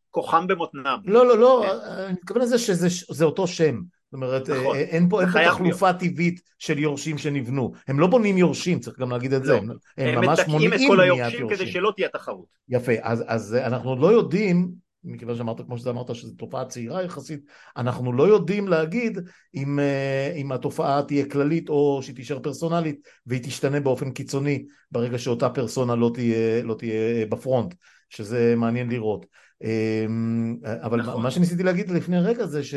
[0.10, 1.00] כוחם במותנם.
[1.06, 1.90] לא, לא, לא, כן.
[1.90, 3.82] אני מתכוון לזה שזה אותו שם.
[4.14, 4.76] זאת אומרת, נכון.
[4.76, 7.72] אין פה, אין פה תחלופה טבעית של יורשים שנבנו.
[7.88, 9.54] הם לא בונים יורשים, צריך גם להגיד את זה.
[9.54, 9.58] לא.
[9.58, 12.46] הם, הם ממש מונעים את כל היורשים כדי שלא תהיה תחרות.
[12.70, 14.72] יפה, אז, אז אנחנו עוד לא יודעים,
[15.04, 17.40] מכיוון שאמרת, כמו שזה אמרת, שזו תופעה צעירה יחסית,
[17.78, 19.20] אנחנו לא יודעים להגיד
[19.56, 25.18] אם, אה, אם התופעה תהיה כללית או שהיא תישאר פרסונלית והיא תשתנה באופן קיצוני ברגע
[25.18, 27.74] שאותה פרסונה לא תהיה, לא תהיה בפרונט,
[28.10, 29.26] שזה מעניין לראות.
[29.64, 31.24] אמ, אבל נכון.
[31.24, 32.76] מה שניסיתי להגיד לפני רגע זה ש...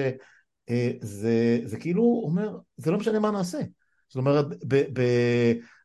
[0.70, 3.58] אה, זה, זה כאילו אומר, זה לא משנה מה נעשה.
[4.08, 5.02] זאת אומרת, ב, ב,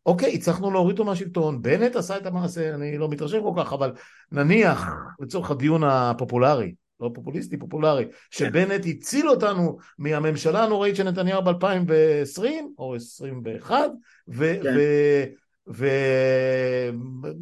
[0.06, 3.94] אוקיי, הצלחנו להוריד אותו מהשלטון, בנט עשה את המעשה, אני לא מתרשם כל כך, אבל
[4.32, 4.88] נניח,
[5.20, 12.44] לצורך הדיון הפופולרי, לא פופוליסטי, פופולרי, שבנט הציל אותנו מהממשלה הנוראית של נתניהו ב-2020
[12.78, 13.90] או 2021,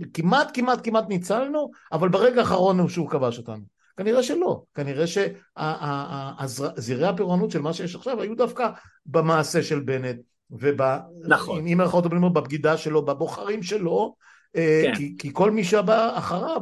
[0.05, 3.78] וכמעט כמעט כמעט ניצלנו, אבל ברגע האחרון הוא שוב כבש אותנו.
[3.99, 8.69] כנראה שלא, כנראה שזרעי הפורענות של מה שיש עכשיו היו דווקא
[9.05, 10.15] במעשה של בנט,
[10.51, 10.81] וב...
[11.27, 11.67] נכון.
[11.67, 14.15] אם ערכות הבלימות בבגידה שלו, בבוחרים שלו,
[14.53, 14.91] כן.
[14.95, 16.61] כי, כי כל מי שבא אחריו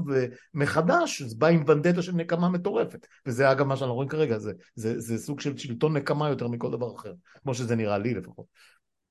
[0.54, 3.08] מחדש, זה בא עם ונדטה של נקמה מטורפת.
[3.26, 6.72] וזה אגב מה שאנחנו רואים כרגע, זה, זה, זה סוג של שלטון נקמה יותר מכל
[6.72, 7.14] דבר אחר,
[7.44, 8.46] כמו שזה נראה לי לפחות.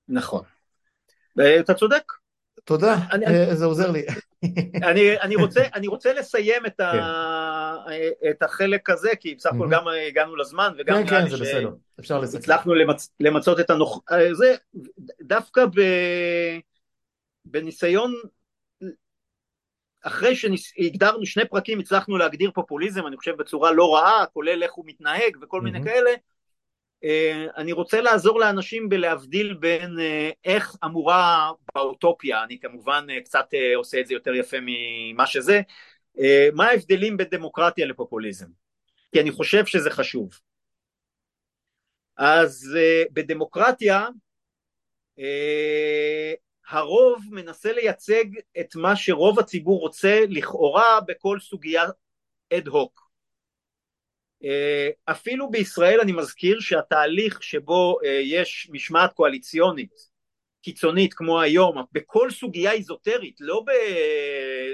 [0.09, 0.43] נכון.
[1.61, 2.12] אתה צודק.
[2.67, 4.03] תודה, אני, זה עוזר לי.
[4.91, 6.93] אני, אני, רוצה, אני רוצה לסיים את, ה,
[7.89, 8.31] כן.
[8.31, 12.19] את החלק הזה, כי בסך הכל גם הגענו לזמן, וגם כן, כן, זה בסדר, אפשר
[12.19, 12.39] לסכם.
[12.39, 14.01] הצלחנו למצ, למצות את הנוח...
[14.33, 14.55] זה
[15.23, 15.81] דווקא ב,
[17.45, 18.14] בניסיון,
[20.03, 24.85] אחרי שהגדרנו שני פרקים, הצלחנו להגדיר פופוליזם, אני חושב בצורה לא רעה, כולל איך הוא
[24.87, 26.17] מתנהג וכל מיני כאלה, אה,
[27.57, 34.01] אני רוצה לעזור לאנשים בלהבדיל בין אה, איך אמורה באוטופיה, אני כמובן אה, קצת עושה
[34.01, 35.61] את זה יותר יפה ממה שזה,
[36.55, 38.47] מה ההבדלים בין דמוקרטיה לפופוליזם,
[39.12, 40.40] כי אני חושב שזה חשוב.
[42.16, 42.78] אז
[43.12, 44.09] בדמוקרטיה
[46.68, 48.24] הרוב מנסה לייצג
[48.61, 51.84] את מה שרוב הציבור רוצה לכאורה בכל סוגיה
[52.53, 53.06] אד הוק.
[54.47, 60.16] אה, אפילו בישראל אני מזכיר שהתהליך שבו אה, יש משמעת קואליציונית
[60.62, 63.64] קיצונית כמו היום, בכל סוגיה איזוטרית, לא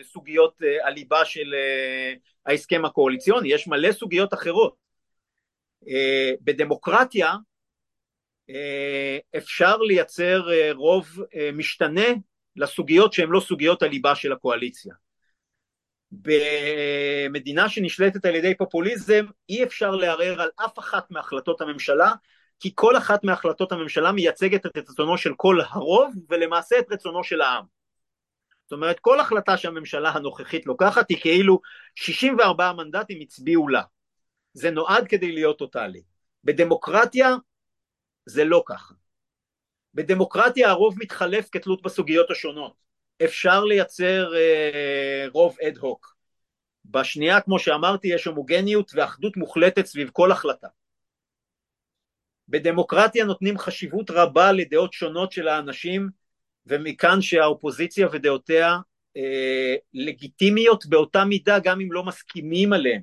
[0.01, 1.55] בסוגיות אה, הליבה של
[2.47, 4.83] ההסכם הקואליציוני, יש מלא סוגיות אחרות.
[6.41, 7.35] בדמוקרטיה
[9.37, 10.43] אפשר לייצר
[10.75, 11.09] רוב
[11.53, 12.09] משתנה
[12.57, 14.95] לסוגיות שהן לא סוגיות הליבה של הקואליציה.
[16.13, 22.13] במדינה שנשלטת על ידי פופוליזם אי אפשר לערער על אף אחת מהחלטות הממשלה
[22.61, 27.41] כי כל אחת מהחלטות הממשלה מייצגת את רצונו של כל הרוב ולמעשה את רצונו של
[27.41, 27.65] העם.
[28.65, 31.61] זאת אומרת כל החלטה שהממשלה הנוכחית לוקחת היא כאילו
[31.95, 33.83] 64 מנדטים הצביעו לה.
[34.53, 36.03] זה נועד כדי להיות טוטאלי.
[36.45, 37.37] בדמוקרטיה
[38.27, 38.95] זה לא ככה.
[39.95, 42.75] בדמוקרטיה הרוב מתחלף כתלות בסוגיות השונות.
[43.25, 46.17] אפשר לייצר אה, רוב אד הוק.
[46.85, 50.69] בשנייה, כמו שאמרתי, יש הומוגניות ואחדות מוחלטת סביב כל החלטה.
[52.49, 56.09] בדמוקרטיה נותנים חשיבות רבה לדעות שונות של האנשים,
[56.67, 58.79] ומכאן שהאופוזיציה ודעותיה
[59.17, 63.03] אה, לגיטימיות באותה מידה גם אם לא מסכימים עליהן,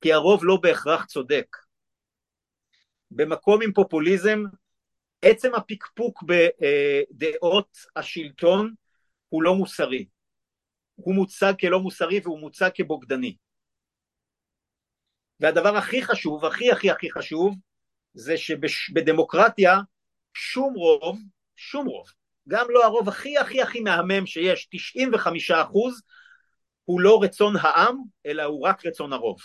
[0.00, 1.56] כי הרוב לא בהכרח צודק.
[3.10, 4.42] במקום עם פופוליזם,
[5.22, 8.74] עצם הפקפוק בדעות השלטון
[9.34, 10.06] הוא לא מוסרי.
[10.94, 13.36] הוא מוצג כלא מוסרי והוא מוצג כבוגדני.
[15.40, 17.56] והדבר הכי חשוב, הכי הכי הכי חשוב,
[18.14, 19.78] זה שבדמוקרטיה
[20.34, 21.18] שום רוב,
[21.56, 22.06] שום רוב,
[22.48, 26.02] גם לא הרוב הכי הכי הכי מהמם שיש, 95 אחוז,
[26.84, 29.38] הוא לא רצון העם, אלא הוא רק רצון הרוב.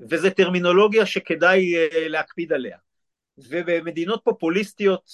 [0.00, 2.78] וזו טרמינולוגיה שכדאי אה, להקפיד עליה.
[3.38, 5.10] ובמדינות פופוליסטיות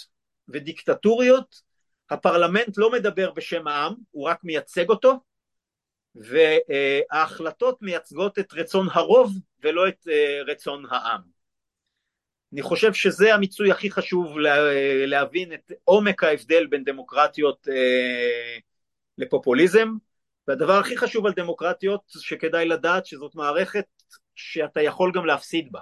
[0.48, 1.67] ודיקטטוריות,
[2.10, 5.20] הפרלמנט לא מדבר בשם העם, הוא רק מייצג אותו,
[6.14, 9.32] וההחלטות מייצגות את רצון הרוב
[9.62, 11.20] ולא את אה, רצון העם.
[12.52, 14.38] אני חושב שזה המיצוי הכי חשוב
[15.06, 18.58] להבין את עומק ההבדל בין דמוקרטיות אה,
[19.18, 19.88] לפופוליזם,
[20.48, 23.84] והדבר הכי חשוב על דמוקרטיות שכדאי לדעת שזאת מערכת
[24.34, 25.80] שאתה יכול גם להפסיד בה,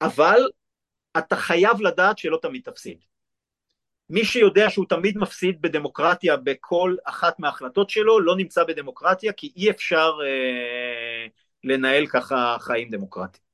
[0.00, 0.48] אבל
[1.18, 2.98] אתה חייב לדעת שלא תמיד תפסיד.
[4.10, 9.70] מי שיודע שהוא תמיד מפסיד בדמוקרטיה בכל אחת מההחלטות שלו, לא נמצא בדמוקרטיה, כי אי
[9.70, 11.26] אפשר אה,
[11.64, 13.44] לנהל ככה חיים דמוקרטיים.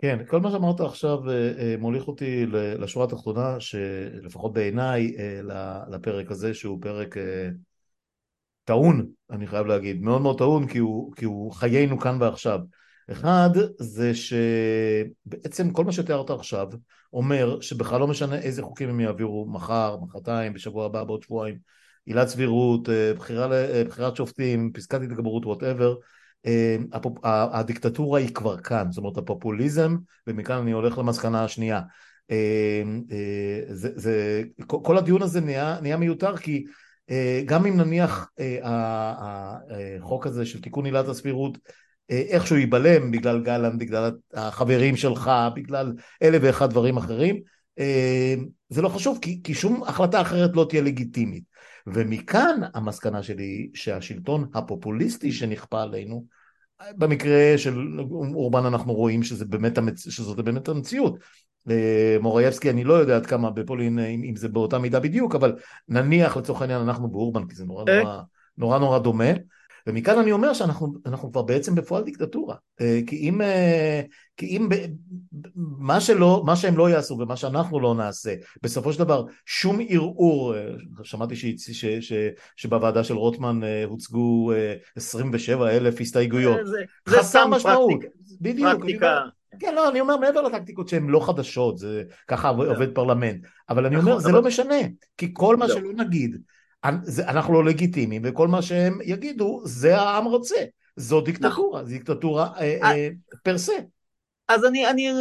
[0.00, 5.40] כן, כל מה שאמרת עכשיו אה, אה, מוליך אותי לשורה התחתונה, שלפחות בעיניי, אה,
[5.90, 7.16] לפרק הזה, שהוא פרק
[8.64, 12.60] טעון, אני חייב להגיד, מאוד מאוד טעון, כי הוא, כי הוא חיינו כאן ועכשיו.
[13.12, 16.68] אחד, זה שבעצם כל מה שתיארת עכשיו,
[17.12, 21.58] אומר שבכלל לא משנה איזה חוקים הם יעבירו מחר, מחרתיים, בשבוע הבא, בעוד שבועיים,
[22.06, 25.94] עילת סבירות, אה, בחירה, אה, בחירת שופטים, פסקת התגברות, whatever,
[26.46, 26.76] אה,
[27.24, 29.96] הדיקטטורה היא כבר כאן, זאת אומרת הפופוליזם,
[30.26, 31.80] ומכאן אני הולך למסקנה השנייה.
[33.70, 36.64] זה, זה, כל הדיון הזה נהיה, נהיה מיותר כי
[37.44, 38.30] גם אם נניח
[38.62, 41.58] החוק הזה של תיקון עילת הסבירות
[42.10, 45.92] איכשהו ייבלם בגלל גלנט, בגלל החברים שלך, בגלל
[46.22, 47.40] אלף ואחד דברים אחרים,
[47.78, 48.34] אה,
[48.68, 51.44] זה לא חשוב, כי, כי שום החלטה אחרת לא תהיה לגיטימית.
[51.86, 56.24] ומכאן המסקנה שלי היא שהשלטון הפופוליסטי שנכפה עלינו,
[56.96, 58.00] במקרה של
[58.34, 60.10] אורבן אנחנו רואים שזה באמת המצ...
[60.10, 61.18] שזאת באמת המציאות.
[61.70, 65.56] אה, מורייבסקי אני לא יודע עד כמה בפולין אם, אם זה באותה מידה בדיוק, אבל
[65.88, 68.22] נניח לצורך העניין אנחנו באורבן, כי זה נורא נורא,
[68.58, 69.32] נורא, נורא דומה.
[69.86, 72.56] ומכאן אני אומר שאנחנו כבר בעצם בפועל דיקטטורה.
[72.80, 74.02] אה, כי אם, אה,
[74.36, 74.68] כי אם
[75.78, 80.54] מה, שלא, מה שהם לא יעשו ומה שאנחנו לא נעשה, בסופו של דבר שום ערעור,
[80.56, 80.68] אה,
[81.02, 82.12] שמעתי ש, ש, ש,
[82.56, 84.52] שבוועדה של רוטמן הוצגו
[84.96, 86.66] 27 אלף הסתייגויות.
[86.66, 86.76] זה,
[87.06, 87.90] זה חסר משמעות.
[87.90, 88.10] פרקטיק,
[88.40, 88.68] בדיוק.
[88.72, 89.20] פרקטיקה.
[89.60, 92.70] כן, לא, אני אומר מעבר לטקטיקות שהן לא חדשות, זה ככה לא.
[92.70, 94.78] עובד פרלמנט, אבל אני אומר, נכון, זה לא משנה,
[95.16, 95.74] כי כל מה לא.
[95.74, 96.36] שלא נגיד
[97.28, 100.64] אנחנו לא לגיטימיים, וכל מה שהם יגידו, זה העם רוצה.
[100.96, 103.08] זו דיקטטורה, זו דיקטטורה אה, אה, אה,
[103.42, 103.72] פר סה.
[104.48, 105.12] אז אני, אני,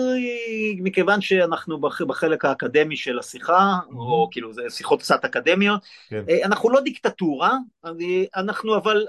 [0.81, 6.23] מכיוון שאנחנו בחלק האקדמי של השיחה, או כאילו זה שיחות קצת אקדמיות, כן.
[6.43, 7.57] אנחנו לא דיקטטורה,
[8.35, 9.05] אנחנו אבל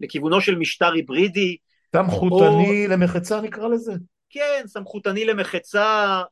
[0.00, 1.56] לכיוונו של משטר היברידי.
[1.96, 2.90] סמכותני או...
[2.90, 3.92] למחצה נקרא לזה.
[4.30, 6.22] כן, סמכותני למחצה,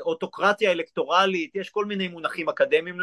[0.00, 2.98] אוטוקרטיה אלקטורלית, יש כל מיני מונחים אקדמיים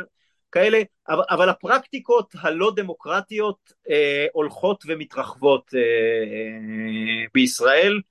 [0.53, 8.01] כאלה, אבל, אבל הפרקטיקות הלא דמוקרטיות אה, הולכות ומתרחבות אה, אה, בישראל,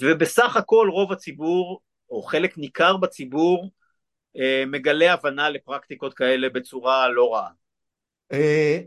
[0.00, 1.80] ובסך הכל רוב הציבור,
[2.10, 3.70] או חלק ניכר בציבור,
[4.38, 7.50] אה, מגלה הבנה לפרקטיקות כאלה בצורה לא רעה.
[8.32, 8.80] אה,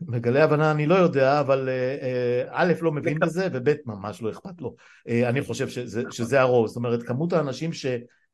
[0.00, 4.30] מגלה הבנה אני לא יודע, אבל אה, אה, א' לא מבין בזה, וב' ממש לא
[4.30, 4.74] אכפת לו.
[5.08, 7.86] אני חושב שזה, שזה הרוב, זאת אומרת כמות האנשים ש...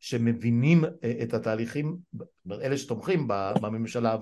[0.04, 1.96] שמבינים אה, את התהליכים,
[2.50, 3.28] אלה שתומכים
[3.60, 4.16] בממשלה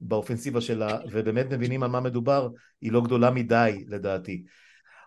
[0.00, 2.48] ובאופנסיבה שלה, ובאמת מבינים על מה מדובר,
[2.80, 4.44] היא לא גדולה מדי לדעתי.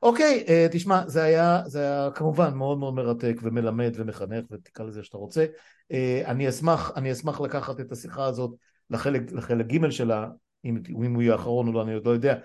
[0.03, 5.03] אוקיי, אה, תשמע, זה היה, זה היה כמובן מאוד מאוד מרתק ומלמד ומחנך, ותקרא לזה
[5.03, 5.45] שאתה רוצה.
[5.91, 8.55] אה, אני אשמח, אני אשמח לקחת את השיחה הזאת
[8.89, 10.27] לחלק, לחלק ג' שלה,
[10.65, 12.35] אם, אם הוא יהיה האחרון או לא, אני עוד לא יודע,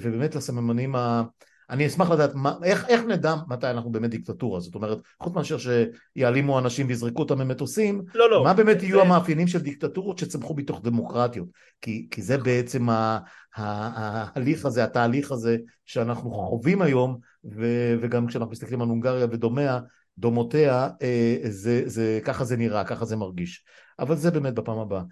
[0.00, 1.22] ובאמת לסממנים ה...
[1.70, 5.56] אני אשמח לדעת מה, איך, איך נדע מתי אנחנו באמת דיקטטורה, זאת אומרת, חוץ מאשר
[5.58, 8.86] שיעלימו אנשים ויזרקו אותם ממטוסים, לא, לא, מה באמת זה...
[8.86, 11.48] יהיו המאפיינים של דיקטטורות שצמחו מתוך דמוקרטיות,
[11.80, 12.86] כי, כי זה בעצם
[13.54, 15.56] ההליך הזה, התהליך הזה
[15.86, 17.66] שאנחנו חווים היום, ו,
[18.02, 19.80] וגם כשאנחנו מסתכלים על הונגריה ודומיה,
[20.18, 23.64] דומותיה, אה, זה, זה, ככה זה נראה, ככה זה מרגיש.
[23.98, 25.02] אבל זה באמת בפעם הבאה.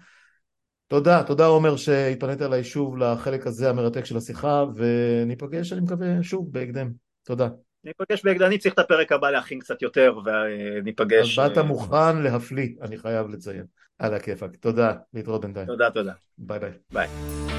[0.89, 6.51] תודה, תודה עומר שהתפנית אליי שוב לחלק הזה המרתק של השיחה וניפגש אני מקווה שוב
[6.51, 6.91] בהקדם,
[7.25, 7.47] תודה.
[7.83, 11.39] ניפגש בהקדם, אני צריך את הפרק הבא להכין קצת יותר וניפגש.
[11.39, 13.65] אז באת מוכן להפליא, אני חייב לציין,
[13.99, 15.67] על הכיפאק, תודה, להתראות בינתיים.
[15.67, 16.13] תודה, תודה.
[16.37, 16.71] ביי ביי.
[16.93, 17.58] ביי.